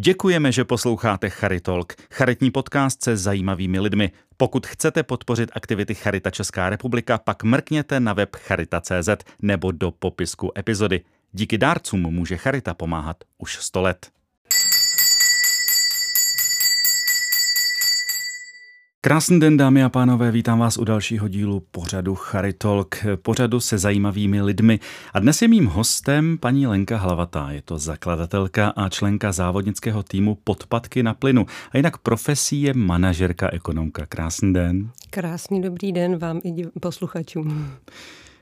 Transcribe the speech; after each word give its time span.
Děkujeme, 0.00 0.52
že 0.52 0.64
posloucháte 0.64 1.30
Charitalk, 1.30 1.94
charitní 2.12 2.50
podcast 2.50 3.02
se 3.02 3.16
zajímavými 3.16 3.80
lidmi. 3.80 4.10
Pokud 4.36 4.66
chcete 4.66 5.02
podpořit 5.02 5.50
aktivity 5.52 5.94
Charita 5.94 6.30
Česká 6.30 6.70
republika, 6.70 7.18
pak 7.18 7.44
mrkněte 7.44 8.00
na 8.00 8.12
web 8.12 8.36
charita.cz 8.36 9.08
nebo 9.42 9.72
do 9.72 9.90
popisku 9.90 10.52
epizody. 10.58 11.00
Díky 11.32 11.58
dárcům 11.58 12.00
může 12.00 12.36
Charita 12.36 12.74
pomáhat 12.74 13.16
už 13.38 13.56
100 13.56 13.82
let. 13.82 14.17
Krásný 19.00 19.40
den, 19.40 19.56
dámy 19.56 19.84
a 19.84 19.88
pánové, 19.88 20.30
vítám 20.30 20.58
vás 20.58 20.78
u 20.78 20.84
dalšího 20.84 21.28
dílu 21.28 21.60
pořadu 21.70 22.14
Charitalk, 22.14 22.96
pořadu 23.22 23.60
se 23.60 23.78
zajímavými 23.78 24.42
lidmi. 24.42 24.80
A 25.14 25.18
dnes 25.18 25.42
je 25.42 25.48
mým 25.48 25.66
hostem 25.66 26.38
paní 26.38 26.66
Lenka 26.66 26.96
Hlavatá. 26.96 27.50
Je 27.50 27.62
to 27.62 27.78
zakladatelka 27.78 28.68
a 28.68 28.88
členka 28.88 29.32
závodnického 29.32 30.02
týmu 30.02 30.38
Podpadky 30.44 31.02
na 31.02 31.14
plynu. 31.14 31.46
A 31.72 31.76
jinak 31.76 31.98
profesí 31.98 32.62
je 32.62 32.74
manažerka 32.74 33.50
ekonomka. 33.52 34.06
Krásný 34.06 34.52
den. 34.52 34.90
Krásný 35.10 35.62
dobrý 35.62 35.92
den 35.92 36.18
vám 36.18 36.40
i 36.44 36.66
posluchačům. 36.80 37.70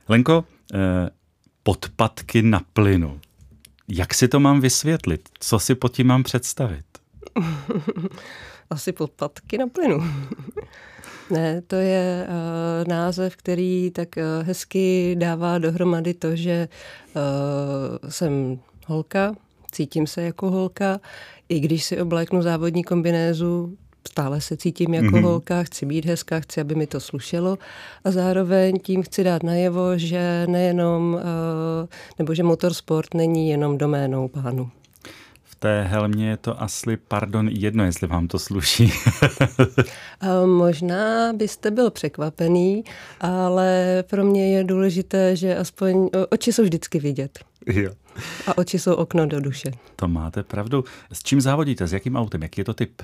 Lenko, 0.08 0.44
eh, 0.74 1.10
podpadky 1.62 2.42
na 2.42 2.60
plynu. 2.72 3.20
Jak 3.88 4.14
si 4.14 4.28
to 4.28 4.40
mám 4.40 4.60
vysvětlit? 4.60 5.28
Co 5.38 5.58
si 5.58 5.74
pod 5.74 5.92
tím 5.92 6.06
mám 6.06 6.22
představit? 6.22 6.84
asi 8.70 8.92
podpatky 8.92 9.58
na 9.58 9.66
plynu. 9.66 9.98
ne, 11.30 11.62
to 11.66 11.76
je 11.76 12.26
uh, 12.28 12.88
název, 12.88 13.36
který 13.36 13.90
tak 13.90 14.08
uh, 14.16 14.46
hezky 14.46 15.16
dává 15.18 15.58
dohromady 15.58 16.14
to, 16.14 16.36
že 16.36 16.68
uh, 17.14 18.10
jsem 18.10 18.58
holka, 18.86 19.34
cítím 19.72 20.06
se 20.06 20.22
jako 20.22 20.50
holka, 20.50 21.00
i 21.48 21.60
když 21.60 21.84
si 21.84 22.00
obléknu 22.00 22.42
závodní 22.42 22.84
kombinézu, 22.84 23.76
stále 24.08 24.40
se 24.40 24.56
cítím 24.56 24.94
jako 24.94 25.06
mm-hmm. 25.06 25.22
holka, 25.22 25.62
chci 25.62 25.86
být 25.86 26.04
hezká, 26.04 26.40
chci, 26.40 26.60
aby 26.60 26.74
mi 26.74 26.86
to 26.86 27.00
slušelo 27.00 27.58
a 28.04 28.10
zároveň 28.10 28.78
tím 28.78 29.02
chci 29.02 29.24
dát 29.24 29.42
najevo, 29.42 29.98
že 29.98 30.46
nejenom, 30.48 31.20
nebo 32.18 32.34
že 32.34 32.42
motorsport 32.42 33.14
není 33.14 33.48
jenom 33.48 33.78
doménou 33.78 34.28
pánu 34.28 34.70
té 35.58 35.82
helmě 35.82 36.28
je 36.28 36.36
to 36.36 36.62
asi, 36.62 36.96
pardon, 36.96 37.48
jedno, 37.48 37.84
jestli 37.84 38.06
vám 38.06 38.28
to 38.28 38.38
sluší. 38.38 38.92
Možná 40.46 41.32
byste 41.32 41.70
byl 41.70 41.90
překvapený, 41.90 42.84
ale 43.20 44.04
pro 44.10 44.24
mě 44.24 44.56
je 44.56 44.64
důležité, 44.64 45.36
že 45.36 45.56
aspoň 45.56 46.08
oči 46.30 46.52
jsou 46.52 46.62
vždycky 46.62 46.98
vidět. 46.98 47.38
Jo. 47.66 47.92
A 48.46 48.58
oči 48.58 48.78
jsou 48.78 48.94
okno 48.94 49.26
do 49.26 49.40
duše. 49.40 49.70
To 49.96 50.08
máte 50.08 50.42
pravdu. 50.42 50.84
S 51.12 51.22
čím 51.22 51.40
závodíte? 51.40 51.86
S 51.86 51.92
jakým 51.92 52.16
autem? 52.16 52.42
Jaký 52.42 52.60
je 52.60 52.64
to 52.64 52.74
typ? 52.74 53.02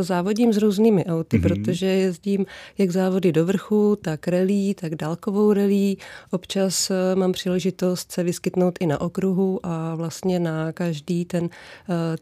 Závodím 0.00 0.52
s 0.52 0.56
různými 0.56 1.04
auty, 1.04 1.38
mm-hmm. 1.38 1.42
protože 1.42 1.86
jezdím 1.86 2.46
jak 2.78 2.90
závody 2.90 3.32
do 3.32 3.46
vrchu, 3.46 3.98
tak 4.02 4.28
relí, 4.28 4.74
tak 4.74 4.94
dálkovou 4.94 5.52
relí. 5.52 5.98
Občas 6.30 6.90
e, 6.90 7.14
mám 7.14 7.32
příležitost 7.32 8.12
se 8.12 8.22
vyskytnout 8.22 8.78
i 8.80 8.86
na 8.86 9.00
okruhu 9.00 9.60
a 9.62 9.94
vlastně 9.94 10.40
na 10.40 10.72
každý 10.72 11.24
ten 11.24 11.44
e, 11.44 11.48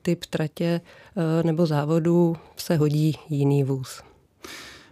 typ 0.02 0.24
tratě 0.24 0.80
e, 1.16 1.42
nebo 1.42 1.66
závodu 1.66 2.36
se 2.56 2.76
hodí 2.76 3.16
jiný 3.28 3.64
vůz. 3.64 4.02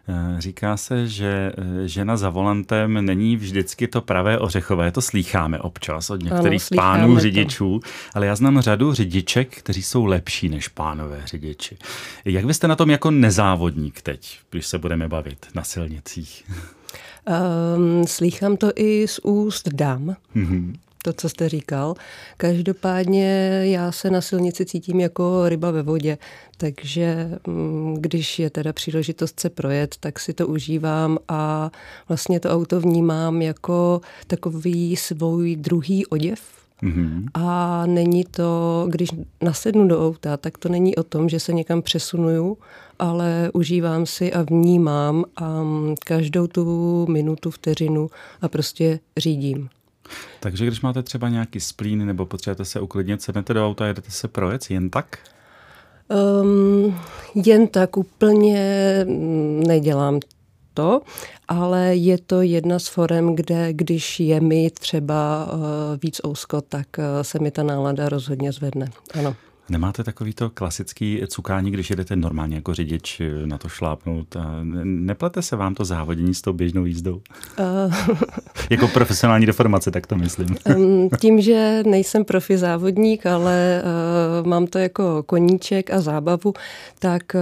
Eh, 0.09 0.41
říká 0.41 0.77
se, 0.77 1.09
že 1.09 1.53
eh, 1.59 1.89
žena 1.89 2.17
za 2.17 2.31
volantem 2.31 3.07
není 3.07 3.37
vždycky 3.37 3.89
to 3.89 4.01
pravé 4.01 4.39
ořechové. 4.39 4.91
To 4.91 5.03
slýcháme 5.03 5.59
občas 5.59 6.11
od 6.11 6.23
některých 6.23 6.63
ano, 6.73 6.77
pánů 6.77 7.15
to. 7.15 7.21
řidičů, 7.21 7.81
ale 8.15 8.27
já 8.27 8.37
znám 8.37 8.61
řadu 8.61 8.93
řidiček, 8.95 9.57
kteří 9.57 9.83
jsou 9.83 10.05
lepší 10.05 10.49
než 10.49 10.69
pánové 10.69 11.23
řidiči. 11.25 11.77
Jak 12.25 12.45
vy 12.45 12.55
jste 12.55 12.69
na 12.69 12.77
tom 12.77 12.91
jako 12.91 13.11
nezávodník 13.11 14.01
teď, 14.01 14.39
když 14.51 14.67
se 14.67 14.79
budeme 14.79 15.09
bavit 15.09 15.47
na 15.55 15.65
silnicích? 15.65 16.45
Um, 17.77 18.07
slýchám 18.07 18.57
to 18.57 18.71
i 18.77 19.09
z 19.09 19.21
úst 19.23 19.69
dám. 19.69 20.17
Mm-hmm 20.37 20.75
to, 21.09 21.13
co 21.13 21.29
jste 21.29 21.49
říkal. 21.49 21.95
Každopádně 22.37 23.61
já 23.65 23.93
se 23.93 24.11
na 24.11 24.21
silnici 24.21 24.67
cítím 24.67 25.01
jako 25.01 25.49
ryba 25.49 25.71
ve 25.71 25.83
vodě, 25.83 26.19
takže 26.57 27.31
mm, 27.47 27.97
když 28.01 28.39
je 28.39 28.51
teda 28.51 28.73
příležitost 28.73 29.41
se 29.41 29.51
projet, 29.51 29.97
tak 30.01 30.19
si 30.21 30.33
to 30.33 30.47
užívám 30.47 31.19
a 31.29 31.71
vlastně 32.09 32.41
to 32.41 32.51
auto 32.51 32.81
vnímám 32.81 33.43
jako 33.43 34.01
takový 34.27 34.97
svůj 34.97 35.57
druhý 35.57 36.07
oděv, 36.07 36.41
Mm-hmm. 36.83 37.27
A 37.35 37.87
není 37.87 38.25
to, 38.25 38.87
když 38.91 39.11
nasednu 39.43 39.89
do 39.89 40.07
auta, 40.07 40.37
tak 40.37 40.59
to 40.59 40.69
není 40.69 40.97
o 40.97 41.03
tom, 41.03 41.29
že 41.29 41.41
se 41.41 41.53
někam 41.53 41.83
přesunuju, 41.83 42.59
ale 42.99 43.51
užívám 43.55 44.07
si 44.07 44.33
a 44.33 44.43
vnímám 44.43 45.25
a 45.37 45.63
mm, 45.63 45.95
každou 46.05 46.47
tu 46.47 47.07
minutu, 47.07 47.51
vteřinu 47.51 48.11
a 48.41 48.49
prostě 48.49 49.01
řídím. 49.17 49.69
Takže 50.41 50.67
když 50.67 50.81
máte 50.81 51.03
třeba 51.03 51.29
nějaký 51.29 51.61
splín 51.61 52.07
nebo 52.07 52.27
potřebujete 52.27 52.65
se 52.65 52.81
uklidnit, 52.81 53.23
sednete 53.23 53.55
do 53.55 53.67
auta 53.67 53.85
a 53.85 53.87
jedete 53.87 54.11
se 54.11 54.29
projet 54.29 54.71
jen 54.71 54.91
tak? 54.91 55.19
Um, 56.43 56.99
jen 57.35 57.67
tak 57.67 57.97
úplně 57.97 59.05
nedělám 59.67 60.21
to, 60.75 61.03
ale 61.49 61.97
je 61.97 62.19
to 62.19 62.43
jedna 62.43 62.79
z 62.79 62.89
forem, 62.89 63.35
kde 63.35 63.73
když 63.73 64.21
je 64.21 64.41
mi 64.41 64.71
třeba 64.71 65.49
uh, 65.53 65.61
víc 66.03 66.21
ousko, 66.27 66.61
tak 66.61 66.87
uh, 66.99 67.05
se 67.23 67.39
mi 67.39 67.51
ta 67.51 67.63
nálada 67.63 68.09
rozhodně 68.09 68.53
zvedne. 68.53 68.91
Ano. 69.19 69.37
Nemáte 69.71 70.05
takový 70.05 70.33
to 70.33 70.51
klasický 70.51 71.23
cukání, 71.27 71.71
když 71.71 71.91
jedete 71.91 72.17
normálně 72.17 72.57
jako 72.57 72.75
řidič 72.75 73.23
na 73.45 73.59
to 73.59 73.69
šlápnout 73.69 74.37
a 74.37 74.61
neplete 74.85 75.43
se 75.43 75.57
vám 75.57 75.75
to 75.75 75.85
závodění 75.85 76.35
s 76.35 76.43
tou 76.43 76.53
běžnou 76.53 76.85
jízdou? 76.85 77.21
Uh. 77.59 77.95
jako 78.71 78.89
profesionální 78.89 79.47
deformace, 79.47 79.91
tak 79.91 80.07
to 80.07 80.17
myslím. 80.17 80.57
um, 80.77 81.11
tím, 81.21 81.41
že 81.41 81.83
nejsem 81.87 82.25
profi 82.25 82.59
závodník, 82.59 83.27
ale 83.27 83.83
uh, 84.41 84.47
mám 84.47 84.67
to 84.67 84.79
jako 84.79 85.23
koníček 85.23 85.91
a 85.91 86.01
zábavu, 86.01 86.53
tak 86.99 87.23
uh, 87.35 87.41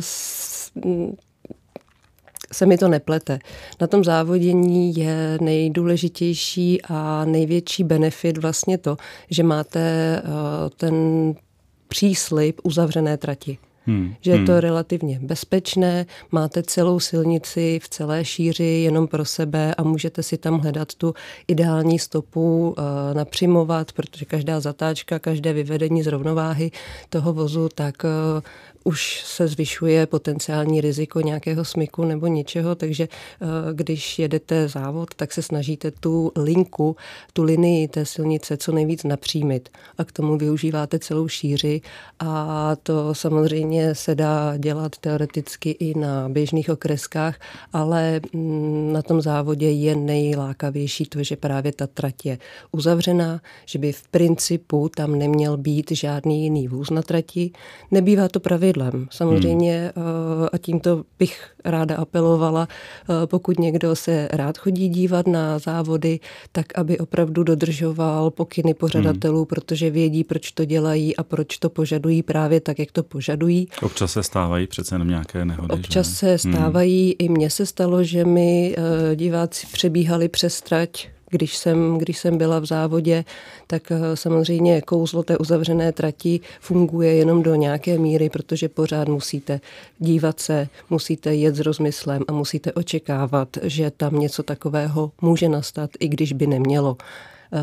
s, 0.00 0.70
se 2.52 2.66
mi 2.66 2.78
to 2.78 2.88
neplete. 2.88 3.38
Na 3.80 3.86
tom 3.86 4.04
závodění 4.04 4.96
je 4.96 5.38
nejdůležitější 5.40 6.82
a 6.82 7.24
největší 7.24 7.84
benefit 7.84 8.38
vlastně 8.38 8.78
to, 8.78 8.96
že 9.30 9.42
máte 9.42 10.22
ten 10.76 10.94
příslip 11.88 12.60
uzavřené 12.62 13.16
trati. 13.16 13.58
Hmm. 13.88 14.14
Že 14.20 14.30
je 14.30 14.44
to 14.44 14.52
hmm. 14.52 14.60
relativně 14.60 15.18
bezpečné, 15.22 16.06
máte 16.32 16.62
celou 16.62 17.00
silnici 17.00 17.80
v 17.82 17.88
celé 17.88 18.24
šíři 18.24 18.64
jenom 18.64 19.08
pro 19.08 19.24
sebe 19.24 19.74
a 19.74 19.82
můžete 19.82 20.22
si 20.22 20.36
tam 20.38 20.58
hledat 20.58 20.94
tu 20.94 21.14
ideální 21.48 21.98
stopu, 21.98 22.74
uh, 22.78 22.84
napřimovat, 23.14 23.92
protože 23.92 24.24
každá 24.24 24.60
zatáčka, 24.60 25.18
každé 25.18 25.52
vyvedení 25.52 26.02
z 26.02 26.06
rovnováhy 26.06 26.70
toho 27.08 27.32
vozu, 27.32 27.68
tak 27.74 27.94
uh, 28.04 28.40
už 28.84 29.22
se 29.24 29.48
zvyšuje 29.48 30.06
potenciální 30.06 30.80
riziko 30.80 31.20
nějakého 31.20 31.64
smyku 31.64 32.04
nebo 32.04 32.26
něčeho, 32.26 32.74
takže 32.74 33.08
eh, 33.08 33.46
když 33.72 34.18
jedete 34.18 34.68
závod, 34.68 35.14
tak 35.14 35.32
se 35.32 35.42
snažíte 35.42 35.90
tu 35.90 36.32
linku, 36.36 36.96
tu 37.32 37.42
linii 37.42 37.88
té 37.88 38.06
silnice 38.06 38.56
co 38.56 38.72
nejvíc 38.72 39.04
napřímit 39.04 39.68
a 39.98 40.04
k 40.04 40.12
tomu 40.12 40.38
využíváte 40.38 40.98
celou 40.98 41.28
šíři 41.28 41.80
a 42.18 42.76
to 42.82 43.14
samozřejmě 43.14 43.94
se 43.94 44.14
dá 44.14 44.56
dělat 44.56 44.96
teoreticky 44.96 45.70
i 45.70 45.98
na 45.98 46.28
běžných 46.28 46.70
okreskách, 46.70 47.38
ale 47.72 48.20
mm, 48.32 48.92
na 48.92 49.02
tom 49.02 49.20
závodě 49.20 49.70
je 49.70 49.96
nejlákavější 49.96 51.04
to, 51.04 51.22
že 51.22 51.36
právě 51.36 51.72
ta 51.72 51.86
trať 51.86 52.26
je 52.26 52.38
uzavřená, 52.72 53.40
že 53.66 53.78
by 53.78 53.92
v 53.92 54.08
principu 54.08 54.88
tam 54.88 55.18
neměl 55.18 55.56
být 55.56 55.90
žádný 55.90 56.42
jiný 56.42 56.68
vůz 56.68 56.90
na 56.90 57.02
trati. 57.02 57.50
Nebývá 57.90 58.28
to 58.28 58.40
pravidlo 58.40 58.67
pravidlem. 58.72 59.08
Samozřejmě 59.10 59.92
hmm. 59.96 60.48
A 60.52 60.58
tímto 60.58 61.04
bych 61.18 61.50
ráda 61.64 61.96
apelovala, 61.96 62.68
eh, 62.70 63.26
pokud 63.26 63.58
někdo 63.58 63.96
se 63.96 64.28
rád 64.32 64.58
chodí 64.58 64.88
dívat 64.88 65.26
na 65.26 65.58
závody, 65.58 66.20
tak 66.52 66.66
aby 66.78 66.98
opravdu 66.98 67.42
dodržoval 67.42 68.30
pokyny 68.30 68.74
pořadatelů, 68.74 69.38
hmm. 69.38 69.46
protože 69.46 69.90
vědí, 69.90 70.24
proč 70.24 70.52
to 70.52 70.64
dělají 70.64 71.16
a 71.16 71.22
proč 71.22 71.58
to 71.58 71.70
požadují 71.70 72.22
právě 72.22 72.60
tak, 72.60 72.78
jak 72.78 72.92
to 72.92 73.02
požadují. 73.02 73.68
Občas 73.82 74.12
se 74.12 74.22
stávají 74.22 74.66
přece 74.66 74.94
jenom 74.94 75.08
nějaké 75.08 75.44
nehody. 75.44 75.74
Občas 75.74 76.08
že? 76.08 76.14
se 76.14 76.26
hmm. 76.26 76.38
stávají, 76.38 77.04
hmm. 77.04 77.14
i 77.18 77.28
mně 77.28 77.50
se 77.50 77.66
stalo, 77.66 78.04
že 78.04 78.24
mi 78.24 78.74
eh, 78.78 79.16
diváci 79.16 79.66
přebíhali 79.72 80.28
přes 80.28 80.60
trať 80.60 81.08
když 81.30 81.56
jsem, 81.56 81.98
když 81.98 82.18
jsem 82.18 82.38
byla 82.38 82.58
v 82.58 82.66
závodě, 82.66 83.24
tak 83.66 83.92
eh, 83.92 84.16
samozřejmě 84.16 84.82
kouzlo 84.82 85.22
té 85.22 85.38
uzavřené 85.38 85.92
trati 85.92 86.40
funguje 86.60 87.14
jenom 87.14 87.42
do 87.42 87.54
nějaké 87.54 87.98
míry, 87.98 88.30
protože 88.30 88.68
pořád 88.68 89.08
musíte 89.08 89.60
dívat 89.98 90.40
se, 90.40 90.68
musíte 90.90 91.34
jet 91.34 91.54
s 91.54 91.60
rozmyslem 91.60 92.22
a 92.28 92.32
musíte 92.32 92.72
očekávat, 92.72 93.48
že 93.62 93.90
tam 93.90 94.18
něco 94.18 94.42
takového 94.42 95.10
může 95.20 95.48
nastat, 95.48 95.90
i 96.00 96.08
když 96.08 96.32
by 96.32 96.46
nemělo. 96.46 96.96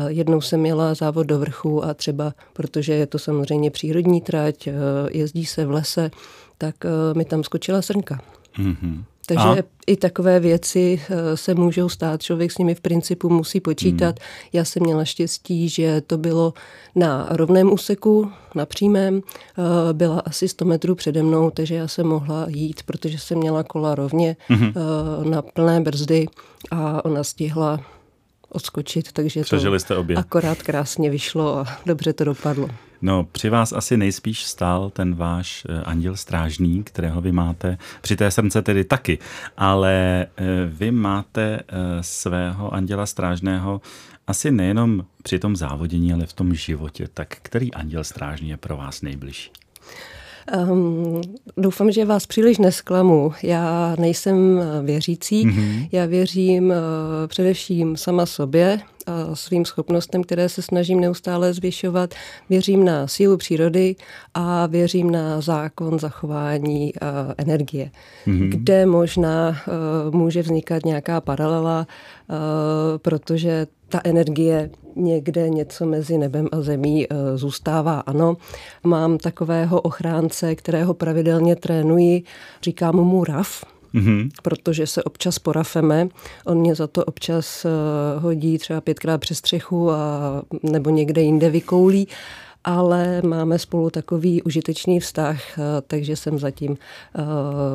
Jednou 0.06 0.40
jsem 0.40 0.60
měla 0.60 0.94
závod 0.94 1.26
do 1.26 1.38
vrchu 1.38 1.84
a 1.84 1.94
třeba, 1.94 2.32
protože 2.52 2.94
je 2.94 3.06
to 3.06 3.18
samozřejmě 3.18 3.70
přírodní 3.70 4.20
trať, 4.20 4.68
jezdí 5.10 5.46
se 5.46 5.66
v 5.66 5.70
lese, 5.70 6.10
tak 6.58 6.74
mi 7.16 7.24
tam 7.24 7.44
skočila 7.44 7.82
srnka. 7.82 8.20
Mm-hmm. 8.58 9.04
Takže 9.26 9.62
a? 9.62 9.64
i 9.86 9.96
takové 9.96 10.40
věci 10.40 11.00
eh, 11.10 11.36
se 11.36 11.54
můžou 11.54 11.88
stát. 11.88 12.22
Člověk 12.22 12.52
s 12.52 12.58
nimi 12.58 12.74
v 12.74 12.80
principu 12.80 13.28
musí 13.28 13.60
počítat. 13.60 14.18
Hmm. 14.18 14.28
Já 14.52 14.64
jsem 14.64 14.82
měla 14.82 15.04
štěstí, 15.04 15.68
že 15.68 16.00
to 16.00 16.18
bylo 16.18 16.54
na 16.94 17.26
rovném 17.30 17.72
úseku, 17.72 18.30
na 18.54 18.66
přímém. 18.66 19.20
Eh, 19.20 19.92
byla 19.92 20.20
asi 20.20 20.48
100 20.48 20.64
metrů 20.64 20.94
přede 20.94 21.22
mnou, 21.22 21.50
takže 21.50 21.74
já 21.74 21.88
jsem 21.88 22.06
mohla 22.06 22.46
jít, 22.48 22.82
protože 22.82 23.18
jsem 23.18 23.38
měla 23.38 23.62
kola 23.62 23.94
rovně 23.94 24.36
hmm. 24.48 24.72
na 25.30 25.42
plné 25.42 25.80
brzdy 25.80 26.26
a 26.70 27.04
ona 27.04 27.24
stihla 27.24 27.80
odskočit, 28.48 29.12
takže 29.12 29.42
Přežili 29.42 29.76
to 29.76 29.80
jste 29.80 29.96
obě. 29.96 30.16
akorát 30.16 30.62
krásně 30.62 31.10
vyšlo 31.10 31.58
a 31.58 31.66
dobře 31.86 32.12
to 32.12 32.24
dopadlo. 32.24 32.68
No, 33.02 33.24
při 33.32 33.48
vás 33.50 33.72
asi 33.72 33.96
nejspíš 33.96 34.44
stál 34.44 34.90
ten 34.90 35.14
váš 35.14 35.66
eh, 35.68 35.82
anděl 35.82 36.16
strážný, 36.16 36.84
kterého 36.84 37.20
vy 37.20 37.32
máte, 37.32 37.78
při 38.00 38.16
té 38.16 38.30
srnce 38.30 38.62
tedy 38.62 38.84
taky, 38.84 39.18
ale 39.56 40.26
eh, 40.36 40.44
vy 40.66 40.90
máte 40.90 41.60
eh, 41.60 41.62
svého 42.00 42.74
anděla 42.74 43.06
strážného 43.06 43.80
asi 44.26 44.50
nejenom 44.50 45.04
při 45.22 45.38
tom 45.38 45.56
závodění, 45.56 46.12
ale 46.12 46.26
v 46.26 46.32
tom 46.32 46.54
životě. 46.54 47.08
Tak 47.14 47.28
který 47.42 47.74
anděl 47.74 48.04
strážný 48.04 48.48
je 48.48 48.56
pro 48.56 48.76
vás 48.76 49.02
nejbližší? 49.02 49.50
Um, 50.70 51.20
doufám, 51.56 51.92
že 51.92 52.04
vás 52.04 52.26
příliš 52.26 52.58
nesklamu. 52.58 53.32
Já 53.42 53.96
nejsem 53.98 54.60
věřící, 54.82 55.46
mm-hmm. 55.46 55.88
já 55.92 56.06
věřím 56.06 56.68
uh, 56.68 56.74
především 57.26 57.96
sama 57.96 58.26
sobě, 58.26 58.80
a 59.06 59.34
svým 59.34 59.64
schopnostem, 59.64 60.22
které 60.22 60.48
se 60.48 60.62
snažím 60.62 61.00
neustále 61.00 61.52
zvyšovat. 61.52 62.14
Věřím 62.50 62.84
na 62.84 63.06
sílu 63.06 63.36
přírody 63.36 63.96
a 64.34 64.66
věřím 64.66 65.10
na 65.10 65.40
zákon 65.40 65.98
zachování 65.98 66.92
energie, 67.38 67.90
mm-hmm. 68.26 68.48
kde 68.48 68.86
možná 68.86 69.56
může 70.10 70.42
vznikat 70.42 70.84
nějaká 70.84 71.20
paralela, 71.20 71.86
protože 72.96 73.66
ta 73.88 74.00
energie 74.04 74.70
někde 74.96 75.48
něco 75.48 75.86
mezi 75.86 76.18
nebem 76.18 76.48
a 76.52 76.60
zemí 76.60 77.06
zůstává. 77.34 78.00
Ano, 78.00 78.36
mám 78.84 79.18
takového 79.18 79.80
ochránce, 79.80 80.54
kterého 80.54 80.94
pravidelně 80.94 81.56
trénuji, 81.56 82.22
říkám 82.62 82.96
mu 82.96 83.24
RAF, 83.24 83.64
mm-hmm. 83.94 84.28
protože 84.42 84.86
se 84.86 85.04
občas 85.04 85.38
porafeme. 85.38 86.08
On 86.44 86.58
mě 86.58 86.74
za 86.74 86.86
to 86.86 87.04
občas 87.04 87.64
uh, 87.64 88.22
hodí 88.22 88.58
třeba 88.58 88.80
pětkrát 88.80 89.20
přes 89.20 89.38
střechu 89.38 89.90
a, 89.90 89.96
nebo 90.62 90.90
někde 90.90 91.22
jinde 91.22 91.50
vykoulí 91.50 92.08
ale 92.66 93.22
máme 93.22 93.58
spolu 93.58 93.90
takový 93.90 94.42
užitečný 94.42 95.00
vztah, 95.00 95.58
eh, 95.58 95.62
takže 95.86 96.16
jsem 96.16 96.38
zatím 96.38 96.76
eh, 96.76 97.22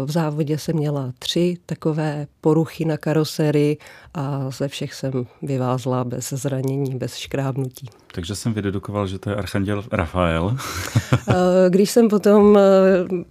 v 0.05 0.11
závodě 0.11 0.57
jsem 0.57 0.75
měla 0.75 1.11
tři 1.19 1.57
takové 1.65 2.27
poruchy 2.41 2.85
na 2.85 2.97
karoserii 2.97 3.77
a 4.13 4.49
ze 4.49 4.67
všech 4.67 4.93
jsem 4.93 5.25
vyvázla 5.41 6.03
bez 6.03 6.29
zranění, 6.29 6.95
bez 6.95 7.15
škrábnutí. 7.15 7.89
Takže 8.13 8.35
jsem 8.35 8.53
vydedukoval, 8.53 9.07
že 9.07 9.19
to 9.19 9.29
je 9.29 9.35
archanděl 9.35 9.83
Rafael. 9.91 10.55
Eh, 11.29 11.69
když 11.69 11.91
jsem 11.91 12.09
potom 12.09 12.59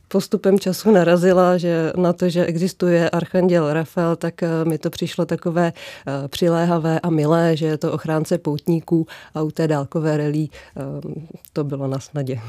postupem 0.08 0.58
času 0.58 0.90
narazila 0.90 1.58
že 1.58 1.92
na 1.96 2.12
to, 2.12 2.28
že 2.28 2.46
existuje 2.46 3.10
archanděl 3.10 3.72
Rafael, 3.72 4.16
tak 4.16 4.34
mi 4.64 4.78
to 4.78 4.90
přišlo 4.90 5.26
takové 5.26 5.72
přiléhavé 6.28 7.00
a 7.00 7.10
milé, 7.10 7.56
že 7.56 7.66
je 7.66 7.78
to 7.78 7.92
ochránce 7.92 8.38
poutníků 8.38 9.06
a 9.34 9.42
u 9.42 9.50
té 9.50 9.68
dálkové 9.68 10.16
relí 10.16 10.50
to 11.52 11.64
bylo 11.64 11.86
na 11.88 11.98
snadě. 11.98 12.40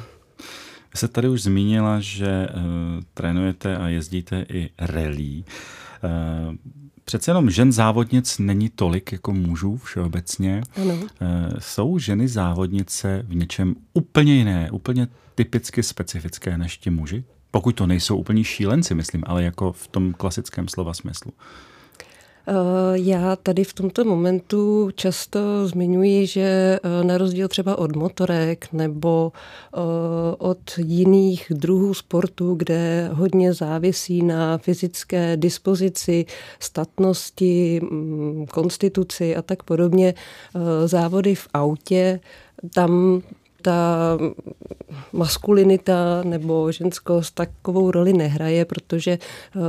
Vy 0.94 0.98
se 0.98 1.08
tady 1.08 1.30
už 1.30 1.44
zmínila, 1.44 2.00
že 2.00 2.48
uh, 2.54 2.62
trénujete 3.14 3.78
a 3.78 3.88
jezdíte 3.88 4.46
i 4.50 4.70
rally. 4.80 5.44
Uh, 6.04 6.56
Přece 7.06 7.32
jenom 7.32 7.50
žen 7.50 7.72
závodnic 7.72 8.40
není 8.40 8.70
tolik 8.70 9.12
jako 9.12 9.34
mužů 9.34 9.78
všeobecně. 9.78 10.62
Ano. 10.82 10.94
Uh, 10.94 11.08
jsou 11.60 11.98
ženy 11.98 12.28
závodnice 12.28 13.26
v 13.28 13.36
něčem 13.36 13.76
úplně 13.94 14.36
jiné, 14.36 14.72
úplně 14.72 15.08
typicky 15.36 15.84
specifické 15.84 16.58
než 16.58 16.78
ti 16.78 16.90
muži? 16.90 17.24
Pokud 17.52 17.76
to 17.76 17.88
nejsou 17.88 18.18
úplně 18.18 18.44
šílenci, 18.44 18.96
myslím, 18.96 19.24
ale 19.28 19.44
jako 19.44 19.72
v 19.72 19.88
tom 19.88 20.14
klasickém 20.14 20.68
slova 20.68 20.94
smyslu. 20.94 21.32
Eh, 22.48 22.54
já 22.94 23.36
tady 23.36 23.64
v 23.64 23.74
tomto 23.74 24.06
momentu 24.06 24.90
často 24.96 25.68
zmiňuji, 25.68 26.28
že 26.28 26.80
eh, 26.84 27.04
na 27.04 27.18
rozdíl 27.18 27.48
třeba 27.48 27.78
od 27.78 27.96
motorek 27.96 28.68
nebo 28.74 29.32
eh, 29.34 29.80
od 30.38 30.60
jiných 30.78 31.52
druhů 31.56 31.94
sportu, 31.94 32.56
kde 32.56 33.10
hodně 33.14 33.54
závisí 33.54 34.24
na 34.24 34.58
fyzické 34.58 35.38
dispozici, 35.38 36.26
statnosti, 36.60 37.82
mm, 37.84 38.46
konstituci 38.52 39.36
a 39.36 39.42
tak 39.42 39.64
podobně, 39.64 40.14
závody 40.86 41.36
v 41.36 41.48
autě, 41.54 42.20
tam 42.74 43.22
ta 43.62 44.18
maskulinita 45.14 46.24
nebo 46.24 46.72
ženskost 46.72 47.36
takovou 47.36 47.92
roli 47.92 48.14
nehraje, 48.14 48.66
protože 48.66 49.12
eh, 49.12 49.60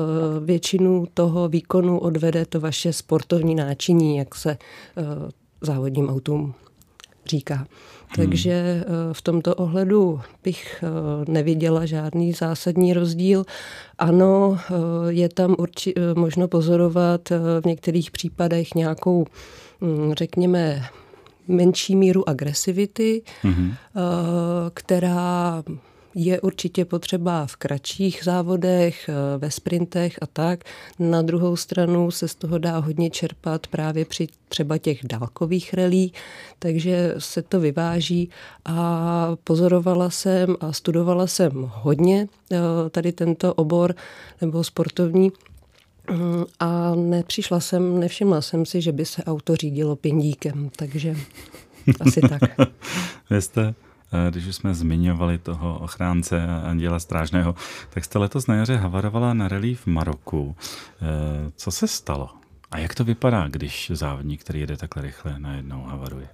většinu 0.44 1.06
toho 1.15 1.49
výkonu 1.49 1.99
odvede 1.99 2.47
to 2.47 2.61
vaše 2.61 2.93
sportovní 2.93 3.55
náčiní, 3.55 4.17
jak 4.17 4.35
se 4.35 4.50
eh, 4.50 4.59
závodním 5.61 6.09
autům 6.09 6.55
říká. 7.27 7.55
Hmm. 7.55 7.67
Takže 8.17 8.53
eh, 8.53 8.85
v 9.12 9.23
tomto 9.23 9.55
ohledu 9.55 10.21
bych 10.45 10.85
neviděla 11.29 11.87
žádný 11.87 12.33
zásadní 12.33 12.93
rozdíl. 12.93 13.45
Ano, 13.99 14.59
je 15.09 15.29
tam 15.29 15.56
urči, 15.59 15.95
možno 16.15 16.49
pozorovat 16.49 17.31
v 17.61 17.67
některých 17.67 18.11
případech 18.11 18.75
nějakou, 18.75 19.25
hm, 19.81 20.12
řekněme, 20.15 20.83
menší 21.49 21.97
míru 21.97 22.29
agresivity, 22.29 23.23
mm-hmm. 23.44 23.75
která 24.75 25.62
je 26.15 26.41
určitě 26.41 26.85
potřeba 26.85 27.47
v 27.47 27.56
kratších 27.56 28.21
závodech, 28.25 29.09
eh, 29.09 29.39
ve 29.39 29.50
sprintech 29.50 30.19
a 30.23 30.27
tak. 30.27 30.65
Na 30.99 31.23
druhou 31.23 31.56
stranu 31.56 32.11
se 32.11 32.29
z 32.29 32.35
toho 32.35 32.59
dá 32.59 32.79
hodně 32.79 33.11
čerpat 33.11 33.67
právě 33.67 34.05
při 34.05 34.27
třeba 34.49 34.79
těch 34.79 34.99
dálkových 35.05 35.75
relí, 35.75 36.12
takže 36.59 37.15
se 37.19 37.43
to 37.43 37.61
vyváží 37.61 38.31
a 38.65 39.37
pozorovala 39.45 40.11
jsem 40.11 40.56
a 40.61 40.73
studovala 40.73 41.27
jsem 41.27 41.71
hodně 41.75 42.29
eh, 42.53 42.56
tady 42.91 43.12
tento 43.12 43.55
obor 43.55 43.95
nebo 44.40 44.64
sportovní 44.64 45.33
a 46.61 46.94
nepřišla 46.94 47.61
jsem, 47.61 48.00
nevšimla 48.00 48.40
jsem 48.40 48.66
si, 48.66 48.82
že 48.82 48.92
by 48.92 49.04
se 49.04 49.25
auto 49.25 49.56
řídilo 49.56 49.97
pindíkem, 49.97 50.71
takže 50.76 51.16
asi 52.00 52.21
tak. 52.21 52.42
Vy 53.30 53.42
jste, 53.42 53.75
eh, 54.12 54.30
když 54.30 54.56
jsme 54.56 54.75
zmiňovali 54.75 55.38
toho 55.38 55.78
ochránce 55.78 56.47
Anděla 56.47 56.99
Strážného, 56.99 57.54
tak 57.90 58.04
jste 58.04 58.18
letos 58.18 58.47
na 58.47 58.54
jaře 58.54 58.76
havarovala 58.76 59.35
na 59.35 59.49
relí 59.49 59.75
v 59.75 59.87
Maroku. 59.87 60.56
Eh, 60.59 61.52
co 61.56 61.71
se 61.71 61.88
stalo? 61.88 62.30
A 62.71 62.78
jak 62.78 62.94
to 62.94 63.04
vypadá, 63.04 63.49
když 63.49 63.90
závodník, 63.94 64.40
který 64.40 64.61
jede 64.61 64.76
takhle 64.76 65.02
rychle, 65.02 65.38
najednou 65.38 65.82
havaruje? 65.82 66.28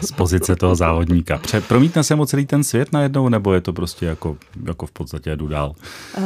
Z 0.00 0.12
pozice 0.12 0.56
toho 0.56 0.74
závodníka. 0.74 1.40
Promítne 1.68 2.04
se 2.04 2.14
mu 2.14 2.26
celý 2.26 2.46
ten 2.46 2.64
svět 2.64 2.92
najednou, 2.92 3.28
nebo 3.28 3.52
je 3.52 3.60
to 3.60 3.72
prostě 3.72 4.06
jako, 4.06 4.36
jako 4.66 4.86
v 4.86 4.92
podstatě 4.92 5.36
jdu 5.36 5.48
dál? 5.48 5.74
Uh, 6.18 6.24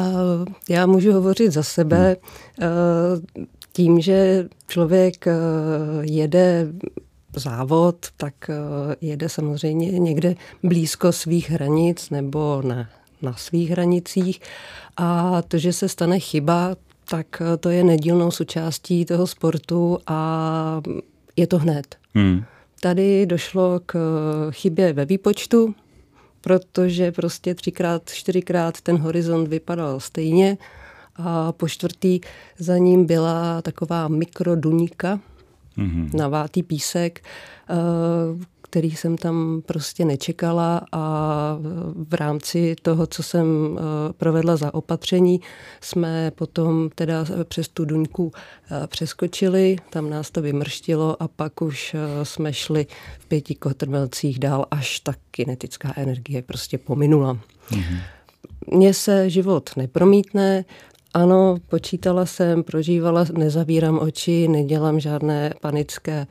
já 0.68 0.86
můžu 0.86 1.12
hovořit 1.12 1.52
za 1.52 1.62
sebe. 1.62 2.16
Hmm. 2.60 2.68
Uh, 2.68 3.44
tím, 3.72 4.00
že 4.00 4.48
člověk 4.68 5.26
uh, 5.26 5.32
jede 6.04 6.66
závod, 7.36 7.96
tak 8.16 8.34
jede 9.00 9.28
samozřejmě 9.28 9.98
někde 9.98 10.34
blízko 10.62 11.12
svých 11.12 11.50
hranic 11.50 12.10
nebo 12.10 12.62
na, 12.64 12.88
na 13.22 13.32
svých 13.32 13.70
hranicích. 13.70 14.40
A 14.96 15.42
to, 15.42 15.58
že 15.58 15.72
se 15.72 15.88
stane 15.88 16.18
chyba, 16.18 16.76
tak 17.08 17.42
to 17.60 17.68
je 17.68 17.84
nedílnou 17.84 18.30
součástí 18.30 19.04
toho 19.04 19.26
sportu 19.26 19.98
a 20.06 20.80
je 21.36 21.46
to 21.46 21.58
hned. 21.58 21.96
Hmm. 22.14 22.44
Tady 22.80 23.26
došlo 23.26 23.80
k 23.86 23.98
chybě 24.50 24.92
ve 24.92 25.04
výpočtu, 25.04 25.74
protože 26.40 27.12
prostě 27.12 27.54
třikrát, 27.54 28.10
čtyřikrát 28.10 28.80
ten 28.80 28.96
horizont 28.96 29.48
vypadal 29.48 30.00
stejně 30.00 30.58
a 31.16 31.52
po 31.52 31.68
čtvrtý 31.68 32.20
za 32.58 32.78
ním 32.78 33.06
byla 33.06 33.62
taková 33.62 34.08
mikroduníka, 34.08 35.20
mm-hmm. 35.78 36.14
navátý 36.14 36.62
písek, 36.62 37.20
eh, 37.70 37.74
který 38.76 38.90
jsem 38.90 39.16
tam 39.16 39.62
prostě 39.66 40.04
nečekala 40.04 40.80
a 40.92 41.58
v 42.08 42.14
rámci 42.14 42.76
toho, 42.82 43.06
co 43.06 43.22
jsem 43.22 43.46
provedla 44.16 44.56
za 44.56 44.74
opatření, 44.74 45.40
jsme 45.80 46.30
potom 46.30 46.90
teda 46.94 47.24
přes 47.44 47.68
tu 47.68 47.84
duňku 47.84 48.32
přeskočili, 48.86 49.76
tam 49.90 50.10
nás 50.10 50.30
to 50.30 50.42
vymrštilo 50.42 51.22
a 51.22 51.28
pak 51.28 51.62
už 51.62 51.96
jsme 52.22 52.52
šli 52.52 52.86
v 53.18 53.26
pěti 53.26 53.54
kotrmelcích 53.54 54.38
dál, 54.38 54.66
až 54.70 55.00
ta 55.00 55.12
kinetická 55.30 55.92
energie 55.96 56.42
prostě 56.42 56.78
pominula. 56.78 57.34
Mm-hmm. 57.70 57.98
Mně 58.72 58.94
se 58.94 59.30
život 59.30 59.70
nepromítne, 59.76 60.64
ano, 61.14 61.56
počítala 61.68 62.26
jsem, 62.26 62.62
prožívala, 62.62 63.24
nezavírám 63.32 63.98
oči, 63.98 64.48
nedělám 64.48 65.00
žádné 65.00 65.54
panické 65.60 66.26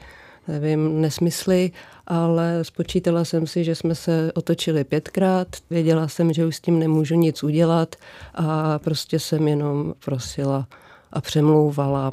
nevím, 0.47 1.01
nesmysly, 1.01 1.71
ale 2.07 2.63
spočítala 2.63 3.25
jsem 3.25 3.47
si, 3.47 3.63
že 3.63 3.75
jsme 3.75 3.95
se 3.95 4.31
otočili 4.35 4.83
pětkrát, 4.83 5.47
věděla 5.69 6.07
jsem, 6.07 6.33
že 6.33 6.45
už 6.45 6.55
s 6.55 6.61
tím 6.61 6.79
nemůžu 6.79 7.15
nic 7.15 7.43
udělat 7.43 7.95
a 8.33 8.79
prostě 8.79 9.19
jsem 9.19 9.47
jenom 9.47 9.93
prosila 10.05 10.67
a 11.11 11.21
přemlouvala, 11.21 12.11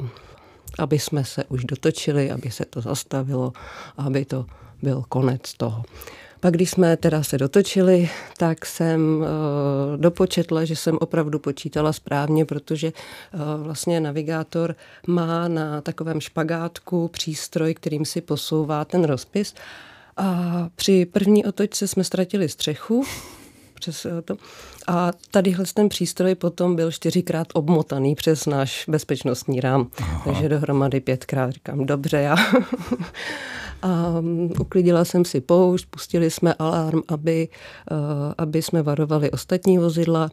aby 0.79 0.99
jsme 0.99 1.25
se 1.25 1.43
už 1.43 1.65
dotočili, 1.65 2.31
aby 2.31 2.51
se 2.51 2.65
to 2.65 2.81
zastavilo, 2.81 3.53
aby 3.97 4.25
to 4.25 4.45
byl 4.81 5.03
konec 5.09 5.53
toho. 5.53 5.83
Pak, 6.43 6.53
když 6.53 6.69
jsme 6.69 6.97
teda 6.97 7.23
se 7.23 7.37
dotočili, 7.37 8.09
tak 8.37 8.65
jsem 8.65 9.17
uh, 9.17 9.97
dopočetla, 9.97 10.65
že 10.65 10.75
jsem 10.75 10.97
opravdu 11.01 11.39
počítala 11.39 11.93
správně, 11.93 12.45
protože 12.45 12.93
uh, 13.33 13.63
vlastně 13.63 13.99
navigátor 13.99 14.75
má 15.07 15.47
na 15.47 15.81
takovém 15.81 16.21
špagátku 16.21 17.07
přístroj, 17.07 17.73
kterým 17.73 18.05
si 18.05 18.21
posouvá 18.21 18.85
ten 18.85 19.03
rozpis. 19.03 19.53
A 20.17 20.69
při 20.75 21.05
první 21.05 21.45
otočce 21.45 21.87
jsme 21.87 22.03
ztratili 22.03 22.49
střechu, 22.49 23.03
přes 23.73 24.05
eh, 24.05 24.21
to. 24.21 24.35
A 24.87 25.11
tadyhle 25.31 25.65
ten 25.73 25.89
přístroj 25.89 26.35
potom 26.35 26.75
byl 26.75 26.91
čtyřikrát 26.91 27.47
obmotaný 27.53 28.15
přes 28.15 28.45
náš 28.45 28.85
bezpečnostní 28.87 29.61
rám. 29.61 29.87
Aha. 29.97 30.21
Takže 30.25 30.49
dohromady 30.49 30.99
pětkrát 30.99 31.51
říkám, 31.51 31.85
dobře, 31.85 32.17
já 32.17 32.35
a 33.83 34.21
mm, 34.21 34.51
uklidila 34.59 35.05
jsem 35.05 35.25
si 35.25 35.41
poušť, 35.41 35.85
pustili 35.89 36.31
jsme 36.31 36.53
alarm, 36.53 37.01
aby, 37.07 37.47
eh, 37.91 37.95
aby 38.37 38.61
jsme 38.61 38.83
varovali 38.83 39.31
ostatní 39.31 39.77
vozidla, 39.77 40.31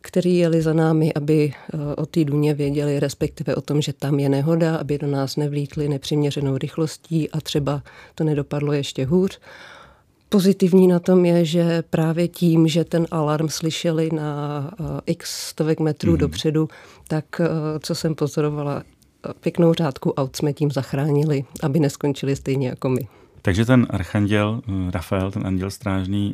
který 0.00 0.36
jeli 0.36 0.62
za 0.62 0.72
námi, 0.72 1.14
aby 1.14 1.52
eh, 1.54 1.94
o 1.96 2.06
té 2.06 2.24
duně 2.24 2.54
věděli, 2.54 3.00
respektive 3.00 3.54
o 3.54 3.60
tom, 3.60 3.82
že 3.82 3.92
tam 3.92 4.18
je 4.18 4.28
nehoda, 4.28 4.76
aby 4.76 4.98
do 4.98 5.06
nás 5.06 5.36
nevlítli 5.36 5.88
nepřiměřenou 5.88 6.58
rychlostí 6.58 7.30
a 7.30 7.40
třeba 7.40 7.82
to 8.14 8.24
nedopadlo 8.24 8.72
ještě 8.72 9.04
hůř. 9.04 9.40
Pozitivní 10.28 10.86
na 10.86 10.98
tom 10.98 11.24
je, 11.24 11.44
že 11.44 11.82
právě 11.90 12.28
tím, 12.28 12.68
že 12.68 12.84
ten 12.84 13.06
alarm 13.10 13.48
slyšeli 13.48 14.08
na 14.12 14.70
eh, 14.80 14.84
x 15.06 15.48
stovek 15.48 15.80
metrů 15.80 16.12
mm. 16.12 16.18
dopředu, 16.18 16.68
tak 17.08 17.24
co 17.80 17.94
jsem 17.94 18.14
pozorovala, 18.14 18.82
pěknou 19.40 19.74
řádku 19.74 20.12
aut 20.12 20.36
jsme 20.36 20.52
tím 20.52 20.70
zachránili, 20.70 21.44
aby 21.62 21.80
neskončili 21.80 22.36
stejně 22.36 22.68
jako 22.68 22.88
my. 22.88 23.08
Takže 23.42 23.64
ten 23.64 23.86
archanděl 23.90 24.60
eh, 24.68 24.90
Rafael, 24.90 25.30
ten 25.30 25.46
anděl 25.46 25.70
strážný, 25.70 26.32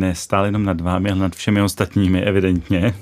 nestál 0.00 0.44
jenom 0.44 0.64
nad 0.64 0.80
vámi, 0.80 1.10
ale 1.10 1.20
nad 1.20 1.34
všemi 1.34 1.62
ostatními, 1.62 2.22
evidentně. 2.22 2.94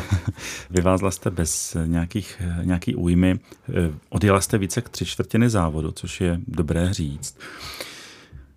Vyvázla 0.70 1.10
jste 1.10 1.30
bez 1.30 1.76
nějakých, 1.86 2.42
nějaký 2.62 2.94
újmy. 2.94 3.38
Eh, 3.68 3.72
odjela 4.08 4.40
jste 4.40 4.58
více 4.58 4.80
k 4.82 4.88
tři 4.88 5.04
čtvrtiny 5.04 5.50
závodu, 5.50 5.92
což 5.92 6.20
je 6.20 6.40
dobré 6.46 6.94
říct. 6.94 7.38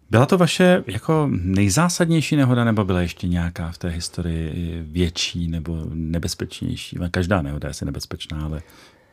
Byla 0.09 0.25
to 0.25 0.37
vaše 0.37 0.83
jako 0.87 1.29
nejzásadnější 1.31 2.35
nehoda, 2.35 2.63
nebo 2.63 2.83
byla 2.83 3.01
ještě 3.01 3.27
nějaká 3.27 3.71
v 3.71 3.77
té 3.77 3.89
historii 3.89 4.83
větší 4.87 5.47
nebo 5.47 5.85
nebezpečnější? 5.93 6.97
Každá 7.11 7.41
nehoda 7.41 7.67
je 7.67 7.69
asi 7.69 7.85
nebezpečná, 7.85 8.45
ale 8.45 8.61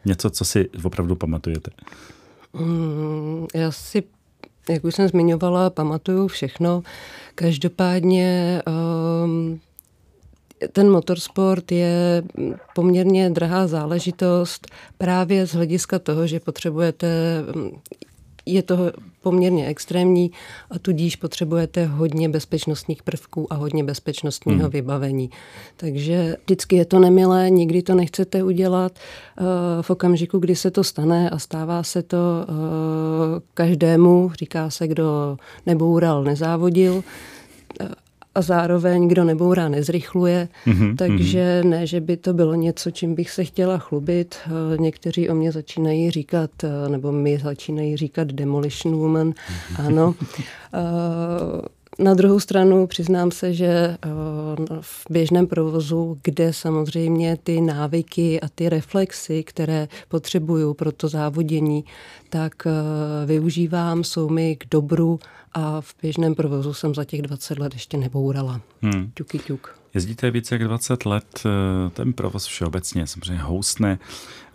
Něco, 0.05 0.31
co 0.31 0.45
si 0.45 0.69
opravdu 0.85 1.17
pamatujete? 1.17 1.71
Mm, 2.53 3.47
já 3.55 3.73
si, 3.73 4.03
jak 4.69 4.85
už 4.85 4.95
jsem 4.95 5.09
zmiňovala, 5.09 5.71
pamatuju 5.71 6.29
všechno. 6.29 6.83
Každopádně 7.35 8.63
um, 9.25 9.61
ten 10.73 10.91
motorsport 10.91 11.73
je 11.73 12.23
poměrně 12.75 13.31
drahá 13.31 13.67
záležitost 13.67 14.67
právě 14.99 15.47
z 15.47 15.55
hlediska 15.55 15.99
toho, 15.99 16.27
že 16.27 16.41
potřebujete 16.41 17.09
je 18.47 18.63
to 18.63 18.77
poměrně 19.23 19.67
extrémní 19.67 20.31
a 20.71 20.79
tudíž 20.79 21.17
potřebujete 21.17 21.87
hodně 21.87 22.29
bezpečnostních 22.29 23.03
prvků 23.03 23.53
a 23.53 23.57
hodně 23.57 23.85
bezpečnostního 23.85 24.61
hmm. 24.61 24.71
vybavení. 24.71 25.31
Takže 25.77 26.37
vždycky 26.45 26.77
je 26.77 26.85
to 26.85 26.99
nemilé, 26.99 27.51
nikdy 27.51 27.83
to 27.83 27.95
nechcete 27.95 28.43
udělat. 28.43 28.93
Eh, 29.39 29.43
v 29.83 29.91
okamžiku, 29.91 30.39
kdy 30.39 30.57
se 30.57 30.71
to 30.71 30.85
stane 30.85 31.31
a 31.31 31.39
stává 31.39 31.83
se 31.83 32.03
to 32.03 32.17
eh, 32.19 33.41
každému, 33.55 34.31
říká 34.35 34.71
se, 34.71 34.89
kdo 34.89 35.37
neboural, 35.67 36.25
nezávodil, 36.25 37.05
a 38.35 38.43
zároveň 38.43 39.09
kdo 39.09 39.25
nebourá, 39.25 39.69
nezrychluje. 39.69 40.49
Mm-hmm, 40.67 40.97
takže 40.97 41.61
mm-hmm. 41.63 41.69
ne, 41.69 41.87
že 41.87 42.01
by 42.01 42.17
to 42.17 42.33
bylo 42.33 42.55
něco, 42.55 42.91
čím 42.91 43.15
bych 43.15 43.31
se 43.31 43.45
chtěla 43.45 43.79
chlubit. 43.79 44.35
Eh, 44.47 44.79
někteří 44.79 45.29
o 45.29 45.35
mě 45.35 45.53
začínají 45.53 46.11
říkat, 46.11 46.51
eh, 46.65 46.89
nebo 46.89 47.13
mi 47.13 47.39
začínají 47.39 47.97
říkat 47.97 48.29
demolition 48.29 48.97
woman. 48.97 49.31
Mm-hmm. 49.31 49.87
Ano. 49.87 50.15
Eh, 51.99 52.05
na 52.05 52.15
druhou 52.15 52.41
stranu 52.41 52.87
přiznám 52.87 53.31
se, 53.31 53.55
že 53.55 53.97
v 54.81 55.07
běžném 55.11 55.47
provozu, 55.47 56.19
kde 56.23 56.53
samozřejmě 56.53 57.37
ty 57.43 57.61
návyky 57.61 58.41
a 58.41 58.49
ty 58.55 58.69
reflexy, 58.69 59.43
které 59.45 59.89
potřebuju 60.09 60.75
pro 60.75 60.93
to 60.93 61.09
závodění, 61.09 61.85
tak 62.31 62.53
využívám, 63.27 64.05
jsou 64.05 64.29
mi 64.29 64.57
k 64.57 64.65
dobru 64.71 65.19
a 65.53 65.81
v 65.81 65.95
běžném 66.03 66.35
provozu 66.35 66.75
jsem 66.75 66.95
za 66.95 67.05
těch 67.05 67.23
20 67.23 67.59
let 67.59 67.75
ještě 67.75 67.97
nebourala. 67.97 68.61
Hmm. 68.83 69.11
Ťuky 69.15 69.39
ťuk. 69.39 69.84
Jezdíte 69.95 70.31
více 70.31 70.55
jak 70.55 70.65
20 70.65 71.07
let, 71.07 71.43
eh, 71.47 71.91
ten 71.91 72.13
provoz 72.13 72.47
všeobecně 72.47 73.07
samozřejmě 73.07 73.43
houstne. 73.43 73.99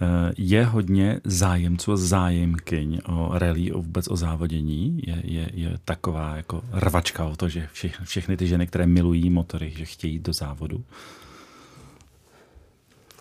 Eh, 0.02 0.06
je 0.38 0.66
hodně 0.66 1.20
zájemců 1.24 1.92
a 1.92 1.98
zájemkyň 1.98 3.00
o 3.06 3.30
rally, 3.34 3.72
o 3.72 3.82
vůbec 3.82 4.08
o 4.08 4.16
závodění. 4.16 5.02
Je, 5.08 5.22
je, 5.24 5.50
je 5.54 5.80
taková 5.86 6.36
jako 6.36 6.62
rvačka 6.72 7.26
o 7.26 7.36
to, 7.36 7.50
že 7.50 7.68
všechny, 7.74 8.06
všechny 8.06 8.38
ty 8.38 8.48
ženy, 8.48 8.68
které 8.68 8.88
milují 8.88 9.30
motory, 9.30 9.74
že 9.78 9.86
chtějí 9.86 10.14
jít 10.14 10.22
do 10.22 10.34
závodu. 10.34 10.84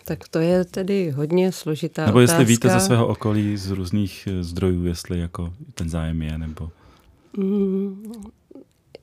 Tak 0.04 0.28
to 0.28 0.38
je 0.38 0.64
tedy 0.64 1.10
hodně 1.10 1.52
složitá 1.52 2.06
Nebo 2.06 2.20
jestli 2.20 2.34
otázka. 2.34 2.48
víte 2.48 2.68
ze 2.68 2.80
svého 2.80 3.06
okolí 3.06 3.56
z 3.56 3.70
různých 3.70 4.28
eh, 4.30 4.44
zdrojů, 4.44 4.84
jestli 4.84 5.18
jako 5.18 5.54
ten 5.75 5.88
zájem 5.90 6.22
je, 6.22 6.38
nebo... 6.38 6.70
Mm, 7.37 8.12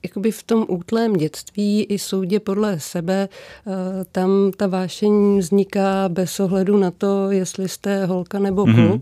jakoby 0.06 0.30
v 0.30 0.42
tom 0.42 0.64
útlém 0.68 1.12
dětství 1.12 1.84
i 1.84 1.98
soudě 1.98 2.40
podle 2.40 2.80
sebe, 2.80 3.28
eh, 3.28 4.04
tam 4.12 4.52
ta 4.56 4.66
vášení 4.66 5.38
vzniká 5.38 6.08
bez 6.08 6.40
ohledu 6.40 6.76
na 6.76 6.90
to, 6.90 7.30
jestli 7.30 7.68
jste 7.68 8.06
holka 8.06 8.38
nebo 8.38 8.64
mm-hmm. 8.64 9.00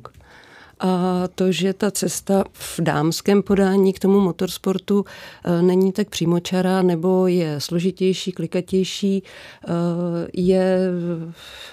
A 0.80 1.24
to, 1.34 1.52
že 1.52 1.72
ta 1.72 1.90
cesta 1.90 2.44
v 2.52 2.80
dámském 2.80 3.42
podání 3.42 3.92
k 3.92 3.98
tomu 3.98 4.20
motorsportu 4.20 5.04
eh, 5.44 5.62
není 5.62 5.92
tak 5.92 6.08
přímočará 6.08 6.82
nebo 6.82 7.26
je 7.26 7.60
složitější, 7.60 8.32
klikatější, 8.32 9.22
eh, 9.22 9.70
je 10.32 10.78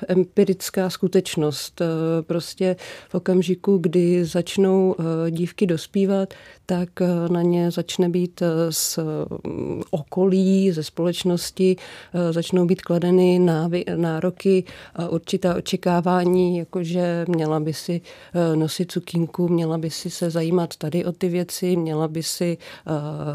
empirická 0.08 0.90
skutečnost. 0.90 1.82
Prostě 2.22 2.76
v 3.10 3.16
okamžiku, 3.16 3.78
kdy 3.78 4.26
začnou 4.26 4.96
dívky 5.30 5.66
dospívat, 5.66 6.34
tak 6.66 6.90
na 7.30 7.42
ně 7.42 7.72
začne 7.72 8.10
být 8.10 8.44
z 8.70 9.00
mm, 9.48 9.82
okolí, 9.92 10.72
ze 10.72 10.84
společnosti, 10.84 11.76
začnou 12.32 12.66
být 12.66 12.82
kladeny 12.82 13.40
nároky 13.96 14.64
určitá 15.10 15.56
očekávání, 15.56 16.58
jakože 16.58 17.26
měla 17.28 17.60
by 17.60 17.74
si 17.74 18.02
nosit 18.56 18.91
cukínku, 18.92 19.48
měla 19.48 19.78
by 19.78 19.90
si 19.90 20.10
se 20.10 20.30
zajímat 20.30 20.76
tady 20.76 21.06
o 21.06 21.12
ty 21.12 21.30
věci, 21.30 21.76
měla 21.76 22.08
by 22.08 22.24
si 22.24 22.58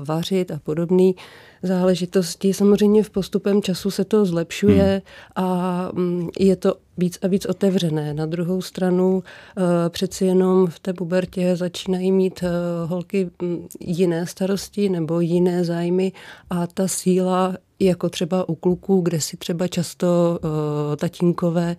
vařit 0.05 0.51
a 0.51 0.59
podobný 0.59 1.17
záležitosti. 1.63 2.55
Samozřejmě 2.55 3.03
v 3.03 3.11
postupem 3.11 3.63
času 3.63 3.91
se 3.91 4.05
to 4.05 4.27
zlepšuje 4.27 5.03
hmm. 5.37 5.47
a 5.47 5.89
mm, 5.93 6.29
je 6.39 6.57
to 6.57 6.75
víc 6.97 7.19
a 7.23 7.27
víc 7.27 7.47
otevřené. 7.47 8.15
Na 8.15 8.27
druhou 8.27 8.63
stranu 8.63 9.23
eh, 9.57 9.63
přeci 9.91 10.25
jenom 10.25 10.67
v 10.67 10.79
té 10.79 10.93
pubertě 10.93 11.57
začínají 11.57 12.13
mít 12.13 12.43
eh, 12.43 12.49
holky 12.87 13.31
mm, 13.43 13.69
jiné 13.81 14.27
starosti 14.27 14.89
nebo 14.89 15.21
jiné 15.21 15.65
zájmy 15.65 16.13
a 16.51 16.67
ta 16.67 16.89
síla 16.89 17.57
jako 17.81 18.09
třeba 18.09 18.49
u 18.49 18.55
kluků, 18.55 19.01
kde 19.01 19.21
si 19.21 19.37
třeba 19.37 19.69
často 19.69 20.39
uh, 20.45 20.51
tatínkové 20.97 21.77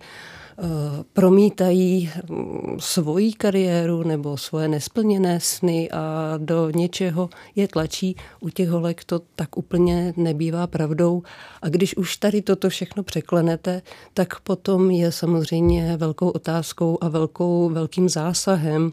promítají 1.12 2.10
mm, 2.30 2.76
svoji 2.80 3.32
kariéru 3.32 4.02
nebo 4.02 4.36
svoje 4.36 4.68
nesplněné 4.68 5.40
sny 5.40 5.90
a 5.90 6.34
do 6.36 6.70
něčeho 6.70 7.30
je 7.56 7.68
tlačí. 7.68 8.16
U 8.40 8.48
těch 8.48 8.68
holek 8.68 9.04
to 9.04 9.20
tak 9.34 9.56
úplně 9.56 10.14
nebývá 10.16 10.66
pravdou. 10.66 11.22
A 11.62 11.68
když 11.68 11.96
už 11.96 12.16
tady 12.16 12.42
toto 12.42 12.68
všechno 12.68 13.02
překlenete, 13.02 13.82
tak 14.14 14.40
potom 14.40 14.90
je 14.90 15.12
samozřejmě 15.12 15.96
velkou 15.96 16.28
otázkou 16.28 16.98
a 17.00 17.08
velkou, 17.08 17.70
velkým 17.70 18.08
zásahem 18.08 18.92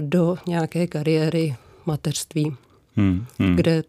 do 0.00 0.36
nějaké 0.46 0.86
kariéry 0.86 1.56
mateřství, 1.86 2.56
hmm, 2.96 3.24
hmm. 3.38 3.56
kde 3.56 3.82